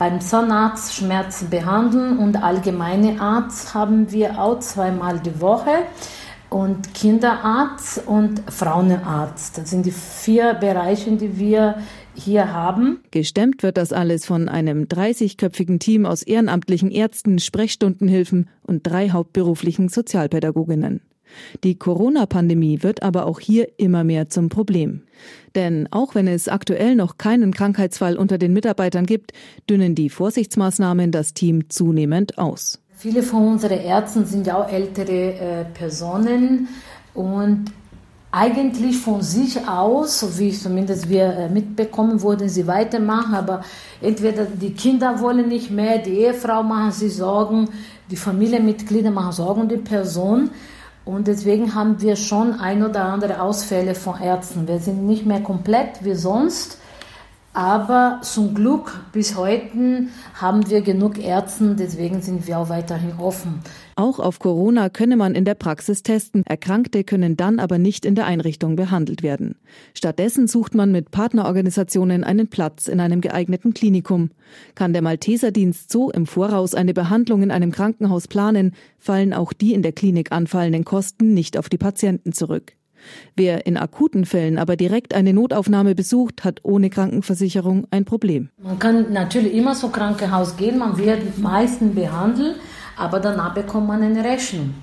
beim 0.00 0.18
Zahnarzt 0.22 0.94
Schmerzen 0.94 1.50
behandeln 1.50 2.16
und 2.16 2.42
allgemeine 2.42 3.20
Arzt 3.20 3.74
haben 3.74 4.10
wir 4.10 4.40
auch 4.40 4.58
zweimal 4.60 5.20
die 5.20 5.42
Woche 5.42 5.84
und 6.48 6.94
Kinderarzt 6.94 8.06
und 8.06 8.42
Frauenarzt. 8.50 9.58
Das 9.58 9.68
sind 9.68 9.84
die 9.84 9.90
vier 9.90 10.54
Bereiche, 10.54 11.14
die 11.18 11.38
wir 11.38 11.74
hier 12.14 12.50
haben. 12.50 13.00
Gestemmt 13.10 13.62
wird 13.62 13.76
das 13.76 13.92
alles 13.92 14.24
von 14.24 14.48
einem 14.48 14.84
30-köpfigen 14.84 15.78
Team 15.78 16.06
aus 16.06 16.22
ehrenamtlichen 16.22 16.90
Ärzten, 16.90 17.38
Sprechstundenhilfen 17.38 18.48
und 18.62 18.86
drei 18.86 19.10
hauptberuflichen 19.10 19.90
Sozialpädagoginnen. 19.90 21.02
Die 21.64 21.78
Corona-Pandemie 21.78 22.82
wird 22.82 23.02
aber 23.02 23.26
auch 23.26 23.40
hier 23.40 23.68
immer 23.78 24.04
mehr 24.04 24.28
zum 24.28 24.48
Problem. 24.48 25.02
Denn 25.54 25.88
auch 25.90 26.14
wenn 26.14 26.28
es 26.28 26.48
aktuell 26.48 26.94
noch 26.94 27.18
keinen 27.18 27.52
Krankheitsfall 27.52 28.16
unter 28.16 28.38
den 28.38 28.52
Mitarbeitern 28.52 29.06
gibt, 29.06 29.32
dünnen 29.68 29.94
die 29.94 30.10
Vorsichtsmaßnahmen 30.10 31.10
das 31.10 31.34
Team 31.34 31.68
zunehmend 31.68 32.38
aus. 32.38 32.80
Viele 32.96 33.22
von 33.22 33.48
unseren 33.48 33.80
Ärzten 33.80 34.26
sind 34.26 34.46
ja 34.46 34.62
auch 34.62 34.68
ältere 34.70 35.32
äh, 35.32 35.64
Personen 35.72 36.68
und 37.14 37.72
eigentlich 38.32 38.96
von 38.98 39.22
sich 39.22 39.66
aus, 39.66 40.20
so 40.20 40.38
wie 40.38 40.52
zumindest 40.52 41.08
wir 41.08 41.24
äh, 41.24 41.48
mitbekommen, 41.48 42.22
würden 42.22 42.48
sie 42.48 42.66
weitermachen, 42.66 43.34
aber 43.34 43.64
entweder 44.00 44.44
die 44.44 44.72
Kinder 44.72 45.20
wollen 45.20 45.48
nicht 45.48 45.70
mehr, 45.70 45.98
die 45.98 46.18
Ehefrau 46.18 46.62
machen 46.62 46.92
sich 46.92 47.16
Sorgen, 47.16 47.68
die 48.10 48.16
Familienmitglieder 48.16 49.10
machen 49.10 49.32
Sorgen 49.32 49.62
um 49.62 49.68
die 49.68 49.76
Person. 49.78 50.50
Und 51.10 51.26
deswegen 51.26 51.74
haben 51.74 52.00
wir 52.00 52.14
schon 52.14 52.60
ein 52.60 52.84
oder 52.84 53.04
andere 53.04 53.42
Ausfälle 53.42 53.96
von 53.96 54.20
Ärzten. 54.20 54.68
Wir 54.68 54.78
sind 54.78 55.08
nicht 55.08 55.26
mehr 55.26 55.40
komplett 55.40 56.04
wie 56.04 56.14
sonst, 56.14 56.78
aber 57.52 58.20
zum 58.22 58.54
Glück 58.54 59.00
bis 59.12 59.36
heute 59.36 60.06
haben 60.34 60.70
wir 60.70 60.82
genug 60.82 61.18
Ärzte, 61.18 61.74
deswegen 61.74 62.22
sind 62.22 62.46
wir 62.46 62.58
auch 62.58 62.68
weiterhin 62.68 63.14
offen. 63.18 63.60
Auch 63.96 64.20
auf 64.20 64.38
Corona 64.38 64.88
könne 64.88 65.16
man 65.16 65.34
in 65.34 65.44
der 65.44 65.56
Praxis 65.56 66.02
testen. 66.02 66.46
Erkrankte 66.46 67.02
können 67.02 67.36
dann 67.36 67.58
aber 67.58 67.78
nicht 67.78 68.06
in 68.06 68.14
der 68.14 68.26
Einrichtung 68.26 68.76
behandelt 68.76 69.22
werden. 69.22 69.56
Stattdessen 69.94 70.46
sucht 70.46 70.74
man 70.74 70.92
mit 70.92 71.10
Partnerorganisationen 71.10 72.24
einen 72.24 72.48
Platz 72.48 72.86
in 72.86 73.00
einem 73.00 73.20
geeigneten 73.20 73.74
Klinikum. 73.74 74.30
Kann 74.74 74.92
der 74.92 75.02
Malteserdienst 75.02 75.90
so 75.90 76.10
im 76.10 76.26
Voraus 76.26 76.74
eine 76.74 76.94
Behandlung 76.94 77.42
in 77.42 77.50
einem 77.50 77.72
Krankenhaus 77.72 78.28
planen, 78.28 78.74
fallen 78.98 79.34
auch 79.34 79.52
die 79.52 79.74
in 79.74 79.82
der 79.82 79.92
Klinik 79.92 80.32
anfallenden 80.32 80.84
Kosten 80.84 81.34
nicht 81.34 81.58
auf 81.58 81.68
die 81.68 81.78
Patienten 81.78 82.32
zurück. 82.32 82.74
Wer 83.36 83.66
in 83.66 83.76
akuten 83.76 84.24
Fällen 84.24 84.58
aber 84.58 84.76
direkt 84.76 85.14
eine 85.14 85.32
Notaufnahme 85.32 85.94
besucht, 85.94 86.44
hat 86.44 86.60
ohne 86.62 86.90
Krankenversicherung 86.90 87.86
ein 87.90 88.04
Problem. 88.04 88.50
Man 88.62 88.78
kann 88.78 89.12
natürlich 89.12 89.54
immer 89.54 89.74
so 89.74 89.88
Krankenhaus 89.88 90.56
gehen, 90.56 90.78
man 90.78 90.96
wird 90.98 91.20
die 91.36 91.40
meisten 91.40 91.94
behandelt, 91.94 92.56
aber 92.96 93.20
danach 93.20 93.54
bekommt 93.54 93.88
man 93.88 94.02
eine 94.02 94.24
Rechnung. 94.24 94.74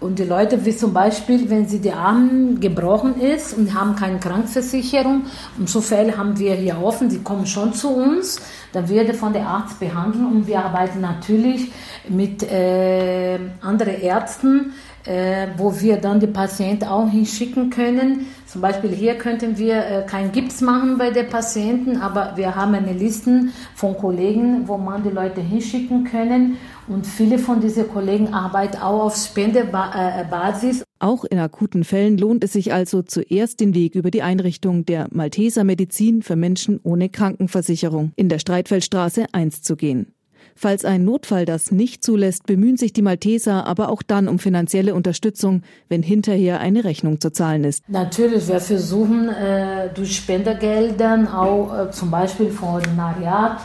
Und 0.00 0.18
die 0.18 0.24
Leute, 0.24 0.66
wie 0.66 0.76
zum 0.76 0.92
Beispiel, 0.92 1.48
wenn 1.48 1.66
sie 1.66 1.80
die 1.80 1.92
Arm 1.92 2.60
gebrochen 2.60 3.18
ist 3.20 3.56
und 3.56 3.72
haben 3.72 3.96
keine 3.96 4.18
Krankenversicherung, 4.18 5.22
und 5.58 5.70
so 5.70 5.80
Fälle 5.80 6.16
haben 6.16 6.38
wir 6.38 6.54
hier 6.54 6.78
offen, 6.82 7.08
die 7.08 7.22
kommen 7.22 7.46
schon 7.46 7.72
zu 7.72 7.88
uns, 7.88 8.38
dann 8.72 8.88
wird 8.88 9.16
von 9.16 9.32
der 9.32 9.46
Arzt 9.46 9.80
behandelt 9.80 10.24
und 10.24 10.46
wir 10.46 10.62
arbeiten 10.62 11.00
natürlich 11.00 11.72
mit 12.08 12.42
äh, 12.42 13.38
anderen 13.62 14.00
Ärzten, 14.00 14.74
äh, 15.04 15.48
wo 15.56 15.80
wir 15.80 15.96
dann 15.98 16.20
die 16.20 16.26
Patienten 16.26 16.84
auch 16.84 17.08
hinschicken 17.08 17.70
können. 17.70 18.26
Zum 18.46 18.60
Beispiel 18.60 18.90
hier 18.90 19.16
könnten 19.16 19.58
wir 19.58 19.76
äh, 19.76 20.06
kein 20.06 20.32
Gips 20.32 20.60
machen 20.60 20.96
bei 20.98 21.10
der 21.10 21.24
Patienten, 21.24 21.98
aber 21.98 22.36
wir 22.36 22.54
haben 22.54 22.74
eine 22.74 22.92
Liste 22.92 23.48
von 23.74 23.96
Kollegen, 23.96 24.66
wo 24.68 24.78
man 24.78 25.02
die 25.02 25.10
Leute 25.10 25.40
hinschicken 25.40 26.04
können. 26.04 26.56
Und 26.86 27.06
viele 27.06 27.38
von 27.38 27.60
diesen 27.60 27.88
Kollegen 27.88 28.32
arbeiten 28.32 28.76
auch 28.78 29.04
auf 29.04 29.16
Spendebasis. 29.16 30.84
Auch 30.98 31.24
in 31.24 31.38
akuten 31.38 31.84
Fällen 31.84 32.16
lohnt 32.16 32.44
es 32.44 32.52
sich 32.52 32.72
also 32.72 33.02
zuerst 33.02 33.60
den 33.60 33.74
Weg 33.74 33.94
über 33.94 34.10
die 34.10 34.22
Einrichtung 34.22 34.86
der 34.86 35.08
Malteser 35.10 35.64
Medizin 35.64 36.22
für 36.22 36.36
Menschen 36.36 36.80
ohne 36.82 37.08
Krankenversicherung 37.08 38.12
in 38.16 38.28
der 38.28 38.38
Streitfeldstraße 38.38 39.26
1 39.32 39.62
zu 39.62 39.76
gehen. 39.76 40.13
Falls 40.54 40.84
ein 40.84 41.04
Notfall 41.04 41.44
das 41.44 41.70
nicht 41.70 42.04
zulässt, 42.04 42.46
bemühen 42.46 42.76
sich 42.76 42.92
die 42.92 43.02
Malteser 43.02 43.66
aber 43.66 43.88
auch 43.88 44.02
dann 44.02 44.28
um 44.28 44.38
finanzielle 44.38 44.94
Unterstützung, 44.94 45.62
wenn 45.88 46.02
hinterher 46.02 46.60
eine 46.60 46.84
Rechnung 46.84 47.20
zu 47.20 47.32
zahlen 47.32 47.64
ist. 47.64 47.82
Natürlich, 47.88 48.48
wir 48.48 48.60
versuchen 48.60 49.28
äh, 49.28 49.92
durch 49.94 50.16
Spendergeldern 50.16 51.26
auch 51.28 51.88
äh, 51.88 51.90
zum 51.90 52.10
Beispiel 52.10 52.50
von 52.50 52.68
Ordinariat 52.68 53.60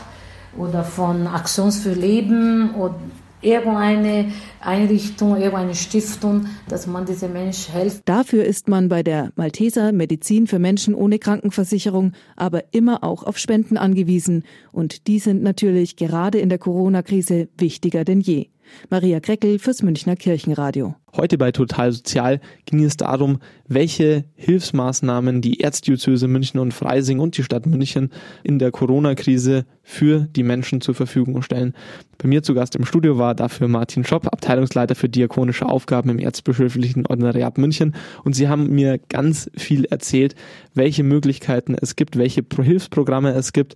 oder 0.56 0.82
von 0.82 1.26
Aktions 1.26 1.78
für 1.78 1.92
Leben 1.92 2.74
oder 2.74 2.96
irgendeine 3.42 4.32
Einrichtung, 4.60 5.36
irgendeine 5.36 5.74
Stiftung, 5.74 6.46
dass 6.68 6.86
man 6.86 7.06
diesem 7.06 7.32
Menschen 7.32 7.74
hilft. 7.74 8.02
Dafür 8.08 8.44
ist 8.44 8.68
man 8.68 8.88
bei 8.88 9.02
der 9.02 9.32
Malteser 9.36 9.92
Medizin 9.92 10.46
für 10.46 10.58
Menschen 10.58 10.94
ohne 10.94 11.18
Krankenversicherung 11.18 12.12
aber 12.36 12.64
immer 12.72 13.02
auch 13.02 13.22
auf 13.24 13.38
Spenden 13.38 13.76
angewiesen. 13.76 14.44
Und 14.72 15.06
die 15.06 15.18
sind 15.18 15.42
natürlich 15.42 15.96
gerade 15.96 16.38
in 16.38 16.48
der 16.48 16.58
Corona-Krise 16.58 17.48
wichtiger 17.56 18.04
denn 18.04 18.20
je. 18.20 18.48
Maria 18.88 19.20
Kreckel 19.20 19.58
fürs 19.58 19.82
Münchner 19.82 20.16
Kirchenradio. 20.16 20.94
Heute 21.16 21.38
bei 21.38 21.50
Total 21.50 21.90
Sozial 21.92 22.40
ging 22.66 22.84
es 22.84 22.96
darum, 22.96 23.40
welche 23.66 24.24
Hilfsmaßnahmen 24.36 25.40
die 25.40 25.60
Erzdiözese 25.60 26.28
München 26.28 26.60
und 26.60 26.72
Freising 26.72 27.18
und 27.18 27.36
die 27.36 27.42
Stadt 27.42 27.66
München 27.66 28.10
in 28.42 28.58
der 28.58 28.70
Corona-Krise 28.70 29.64
für 29.82 30.20
die 30.20 30.42
Menschen 30.44 30.80
zur 30.80 30.94
Verfügung 30.94 31.42
stellen. 31.42 31.74
Bei 32.18 32.28
mir 32.28 32.42
zu 32.42 32.54
Gast 32.54 32.76
im 32.76 32.84
Studio 32.84 33.18
war 33.18 33.34
dafür 33.34 33.66
Martin 33.66 34.04
Schopp, 34.04 34.26
Abteilungsleiter 34.26 34.94
für 34.94 35.08
diakonische 35.08 35.66
Aufgaben 35.66 36.10
im 36.10 36.18
Erzbischöflichen 36.18 37.06
Ordinariat 37.06 37.58
München. 37.58 37.94
Und 38.24 38.34
Sie 38.34 38.48
haben 38.48 38.70
mir 38.70 38.98
ganz 39.08 39.50
viel 39.56 39.86
erzählt, 39.86 40.34
welche 40.74 41.02
Möglichkeiten 41.02 41.74
es 41.80 41.96
gibt, 41.96 42.18
welche 42.18 42.44
Hilfsprogramme 42.60 43.32
es 43.32 43.52
gibt, 43.52 43.74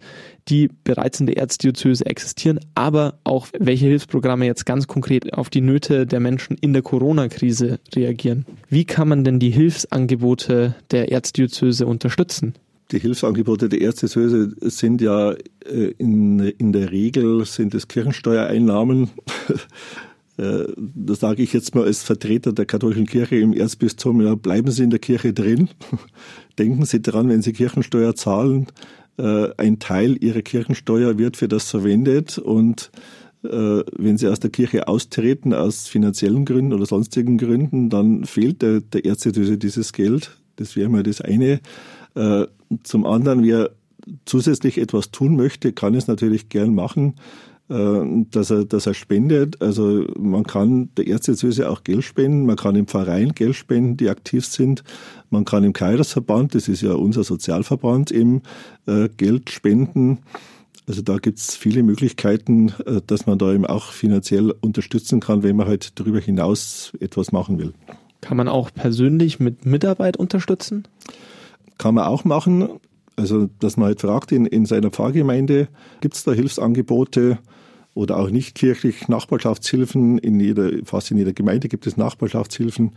die 0.49 0.68
bereits 0.85 1.20
in 1.20 1.27
der 1.27 1.38
Erzdiözese 1.38 2.05
existieren, 2.07 2.61
aber 2.75 3.18
auch 3.25 3.49
welche 3.59 3.87
Hilfsprogramme 3.87 4.44
jetzt 4.44 4.66
ganz 4.66 4.87
konkret 4.87 5.33
auf 5.33 5.51
die 5.51 5.62
Nöte 5.62 6.07
der 6.07 6.20
Menschen 6.20 6.57
in 6.61 6.73
der 6.73 6.83
Corona-Krise 7.25 7.79
reagieren. 7.95 8.47
Wie 8.69 8.85
kann 8.85 9.09
man 9.09 9.25
denn 9.25 9.39
die 9.39 9.51
Hilfsangebote 9.51 10.75
der 10.91 11.13
Erzdiözese 11.13 11.87
unterstützen? 11.87 12.55
Die 12.91 12.99
Hilfsangebote 12.99 13.69
der 13.69 13.81
Erzdiözese 13.81 14.55
sind 14.61 15.01
ja 15.01 15.33
äh, 15.33 15.95
in, 15.99 16.39
in 16.41 16.73
der 16.73 16.93
Regel 16.93 17.45
sind 17.45 17.75
es 17.75 17.89
Kirchensteuereinnahmen 17.89 19.11
Äh, 20.37 20.65
da 20.77 21.15
sage 21.15 21.45
ich 21.45 21.53
jetzt 21.53 21.77
mal 21.77 21.85
als 21.85 22.03
Vertreter 22.03 22.53
der 22.53 22.67
katholischen 22.67 23.07
Kirche 23.07 23.37
im 23.37 23.53
Erzbistum, 23.53 24.21
ja, 24.21 24.35
bleiben 24.35 24.69
Sie 24.73 24.83
in 24.83 24.91
der 24.91 24.99
Kirche 24.99 25.33
drin. 25.33 25.69
Denken 26.59 26.85
Sie 26.85 27.01
daran, 27.01 27.29
wenn 27.29 27.41
Sie 27.41 27.53
Kirchensteuer 27.53 28.17
zahlen, 28.17 28.67
äh, 29.17 29.51
ein 29.59 29.79
Teil 29.79 30.17
Ihrer 30.21 30.43
Kirchensteuer 30.43 31.19
wird 31.19 31.37
für 31.37 31.47
das 31.47 31.71
verwendet 31.71 32.39
und 32.39 32.91
wenn 33.45 34.17
Sie 34.17 34.29
aus 34.29 34.41
der 34.41 34.51
Kirche 34.51 34.89
austreten, 34.89 35.53
aus 35.53 35.87
finanziellen 35.87 36.45
Gründen 36.45 36.73
oder 36.73 36.87
sonstigen 36.87 37.39
Gründen, 37.39 37.91
dann 37.91 38.25
fehlt 38.25 38.63
der, 38.63 38.81
der 38.81 39.05
Erzdiözese 39.05 39.59
dieses 39.59 39.93
Geld. 39.93 40.39
Das 40.57 40.77
wäre 40.77 40.89
mal 40.89 41.03
das 41.03 41.21
eine. 41.21 41.61
Zum 42.85 43.07
anderen, 43.07 43.43
wer 43.45 43.71
zusätzlich 44.25 44.79
etwas 44.79 45.11
tun 45.11 45.37
möchte, 45.37 45.73
kann 45.73 45.95
es 45.95 46.07
natürlich 46.07 46.49
gern 46.49 46.75
machen. 46.75 47.15
Äh, 47.71 48.25
dass 48.31 48.51
er, 48.51 48.67
dass 48.67 48.85
er 48.85 48.93
spendet. 48.93 49.63
Also 49.63 50.05
man 50.19 50.45
kann 50.45 50.91
der 50.99 51.07
Erzdiözese 51.07 51.71
auch 51.71 51.83
Geld 51.83 52.05
spenden, 52.05 52.45
man 52.45 52.57
kann 52.57 52.77
im 52.77 52.87
Verein 52.87 53.33
Geld 53.33 53.57
spenden, 53.57 53.97
die 53.97 54.11
aktiv 54.11 54.45
sind, 54.45 54.85
man 55.31 55.47
kann 55.47 55.65
im 55.65 55.73
Kaidersverband, 55.73 56.55
das 56.55 56.69
ist 56.69 56.83
ja 56.83 56.93
unser 56.93 57.25
Sozialverband, 57.25 58.11
eben 58.11 58.43
äh, 58.87 59.09
Geld 59.17 59.49
spenden. 59.49 60.19
Also 60.87 61.01
da 61.01 61.16
gibt 61.16 61.38
es 61.38 61.57
viele 61.57 61.83
Möglichkeiten, 61.83 62.73
äh, 62.87 63.01
dass 63.07 63.27
man 63.27 63.38
da 63.38 63.53
eben 63.53 63.66
auch 63.66 63.92
finanziell 63.92 64.55
unterstützen 64.61 65.20
kann, 65.20 65.42
wenn 65.42 65.57
man 65.57 65.66
halt 65.66 65.99
darüber 65.99 66.20
hinaus 66.20 66.92
etwas 67.01 67.33
machen 67.33 67.59
will. 67.59 67.73
Kann 68.20 68.37
man 68.37 68.49
auch 68.49 68.70
persönlich 68.73 69.40
mit 69.40 69.66
Mitarbeit 69.66 70.16
unterstützen? 70.16 70.85
Kann 71.79 71.94
man 71.94 72.05
auch 72.05 72.25
machen. 72.25 72.68
Also, 73.16 73.49
dass 73.61 73.77
man 73.77 73.87
halt 73.87 74.01
fragt, 74.01 74.33
in, 74.33 74.47
in 74.47 74.66
seiner 74.66 74.90
Pfarrgemeinde 74.90 75.68
gibt 76.01 76.14
es 76.14 76.25
da 76.25 76.33
Hilfsangebote 76.33 77.38
oder 77.94 78.18
auch 78.18 78.31
nicht 78.31 78.55
kirchlich 78.55 79.09
Nachbarschaftshilfen. 79.09 80.18
In 80.18 80.40
jeder, 80.40 80.70
fast 80.85 81.11
in 81.11 81.18
jeder 81.18 81.33
Gemeinde 81.33 81.68
gibt 81.68 81.87
es 81.87 81.97
Nachbarschaftshilfen, 81.97 82.92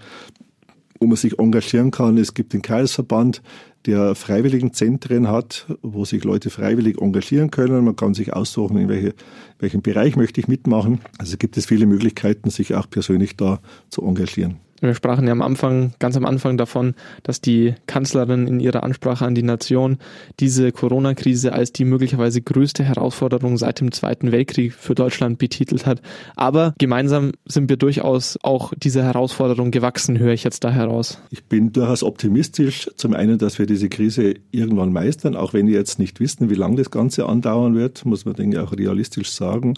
wo 1.00 1.08
man 1.08 1.18
sich 1.18 1.40
engagieren 1.40 1.92
kann. 1.92 2.18
Es 2.18 2.34
gibt 2.34 2.54
den 2.54 2.62
Kreisverband, 2.62 3.42
der 3.86 4.16
Freiwilligenzentren 4.16 5.30
hat, 5.30 5.66
wo 5.82 6.04
sich 6.04 6.24
Leute 6.24 6.50
freiwillig 6.50 7.02
engagieren 7.02 7.52
können. 7.52 7.86
Man 7.86 7.96
kann 7.96 8.14
sich 8.14 8.34
aussuchen, 8.34 8.78
in 8.78 8.90
welche, 8.90 9.14
welchem 9.60 9.82
Bereich 9.82 10.16
möchte 10.16 10.42
ich 10.42 10.48
mitmachen. 10.48 11.00
Also 11.18 11.38
gibt 11.38 11.58
es 11.58 11.66
viele 11.66 11.86
Möglichkeiten, 11.86 12.50
sich 12.50 12.76
auch 12.76 12.90
persönlich 12.90 13.38
da 13.38 13.60
zu 13.90 14.02
engagieren. 14.04 14.58
Wir 14.82 14.94
sprachen 14.94 15.26
ja 15.26 15.32
am 15.32 15.42
Anfang, 15.42 15.94
ganz 16.00 16.16
am 16.18 16.26
Anfang 16.26 16.58
davon, 16.58 16.94
dass 17.24 17.42
die 17.42 17.74
Kanzlerin 17.88 18.48
in 18.48 18.60
ihrer 18.60 18.84
Ansprache 18.84 19.26
an 19.26 19.34
die 19.34 19.44
Nation 19.44 19.98
diese 20.40 20.72
Corona-Krise 20.72 21.54
als 21.54 21.74
die 21.74 21.86
möglicherweise 21.86 22.42
größte 22.42 22.84
Herausforderung 22.84 23.58
seit 23.58 23.80
dem 23.80 23.92
Zweiten 23.92 24.32
Weltkrieg 24.32 24.74
für 24.74 24.94
Deutschland 24.94 25.40
betitelt 25.40 25.86
hat. 25.86 26.02
Aber 26.36 26.74
gemeinsam 26.78 27.32
sind 27.46 27.70
wir 27.70 27.78
durchaus 27.78 28.38
auch 28.44 28.74
dieser 28.76 29.04
Herausforderung 29.04 29.72
gewachsen, 29.72 30.20
höre 30.20 30.34
ich 30.34 30.44
jetzt 30.44 30.64
da 30.64 30.72
heraus. 30.72 31.20
Ich 31.32 31.44
bin 31.46 31.74
durchaus 31.74 32.04
optimistisch. 32.04 32.90
Zum 32.96 33.14
einen, 33.14 33.38
dass 33.40 33.58
wir 33.58 33.66
diese 33.66 33.90
Krise 33.90 34.36
irgendwann 34.52 34.94
meistern, 34.94 35.36
auch 35.36 35.54
wenn 35.54 35.68
wir 35.68 35.76
jetzt 35.76 36.00
nicht 36.00 36.20
wissen, 36.20 36.50
wie 36.50 36.56
lange 36.56 36.76
das 36.76 36.92
Ganze 36.92 37.26
andauern 37.26 37.76
wird, 37.76 38.06
muss 38.06 38.26
man 38.26 38.36
denke 38.36 38.58
ich 38.58 38.64
auch 38.64 38.74
realistisch 38.74 39.32
sagen. 39.32 39.74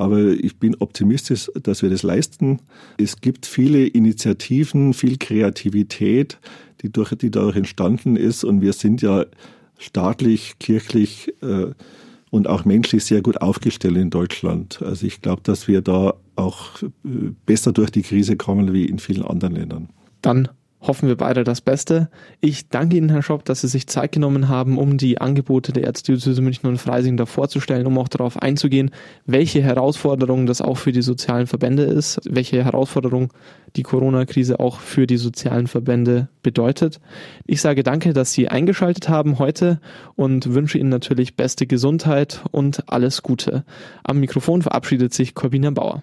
Aber 0.00 0.18
ich 0.18 0.56
bin 0.56 0.76
optimistisch, 0.76 1.50
dass 1.62 1.82
wir 1.82 1.90
das 1.90 2.02
leisten. 2.02 2.60
Es 2.96 3.20
gibt 3.20 3.44
viele 3.44 3.86
Initiativen, 3.86 4.94
viel 4.94 5.18
Kreativität, 5.18 6.38
die, 6.80 6.90
durch, 6.90 7.14
die 7.14 7.30
dadurch 7.30 7.56
entstanden 7.56 8.16
ist. 8.16 8.42
Und 8.42 8.62
wir 8.62 8.72
sind 8.72 9.02
ja 9.02 9.26
staatlich, 9.78 10.54
kirchlich 10.58 11.34
äh, 11.42 11.72
und 12.30 12.48
auch 12.48 12.64
menschlich 12.64 13.04
sehr 13.04 13.20
gut 13.20 13.42
aufgestellt 13.42 13.98
in 13.98 14.08
Deutschland. 14.08 14.80
Also 14.80 15.06
ich 15.06 15.20
glaube, 15.20 15.42
dass 15.44 15.68
wir 15.68 15.82
da 15.82 16.14
auch 16.34 16.82
äh, 16.82 17.32
besser 17.44 17.72
durch 17.72 17.90
die 17.90 18.02
Krise 18.02 18.36
kommen 18.36 18.72
wie 18.72 18.86
in 18.86 18.98
vielen 18.98 19.22
anderen 19.22 19.54
Ländern. 19.54 19.88
Dann 20.22 20.48
hoffen 20.80 21.08
wir 21.08 21.16
beide 21.16 21.44
das 21.44 21.60
Beste. 21.60 22.08
Ich 22.40 22.68
danke 22.68 22.96
Ihnen, 22.96 23.10
Herr 23.10 23.22
Schopp, 23.22 23.44
dass 23.44 23.60
Sie 23.60 23.68
sich 23.68 23.86
Zeit 23.86 24.12
genommen 24.12 24.48
haben, 24.48 24.78
um 24.78 24.96
die 24.96 25.20
Angebote 25.20 25.72
der 25.72 25.84
Erzdiözese 25.84 26.40
München 26.40 26.68
und 26.68 26.78
Freising 26.78 27.16
da 27.16 27.26
vorzustellen, 27.26 27.86
um 27.86 27.98
auch 27.98 28.08
darauf 28.08 28.40
einzugehen, 28.40 28.90
welche 29.26 29.62
Herausforderungen 29.62 30.46
das 30.46 30.62
auch 30.62 30.78
für 30.78 30.92
die 30.92 31.02
sozialen 31.02 31.46
Verbände 31.46 31.82
ist, 31.82 32.20
welche 32.28 32.64
Herausforderungen 32.64 33.28
die 33.76 33.82
Corona-Krise 33.82 34.58
auch 34.58 34.80
für 34.80 35.06
die 35.06 35.18
sozialen 35.18 35.66
Verbände 35.66 36.28
bedeutet. 36.42 37.00
Ich 37.46 37.60
sage 37.60 37.82
danke, 37.82 38.12
dass 38.12 38.32
Sie 38.32 38.48
eingeschaltet 38.48 39.08
haben 39.08 39.38
heute 39.38 39.80
und 40.16 40.54
wünsche 40.54 40.78
Ihnen 40.78 40.88
natürlich 40.88 41.36
beste 41.36 41.66
Gesundheit 41.66 42.42
und 42.50 42.88
alles 42.88 43.22
Gute. 43.22 43.64
Am 44.02 44.18
Mikrofon 44.18 44.62
verabschiedet 44.62 45.14
sich 45.14 45.34
Corbina 45.34 45.70
Bauer. 45.70 46.02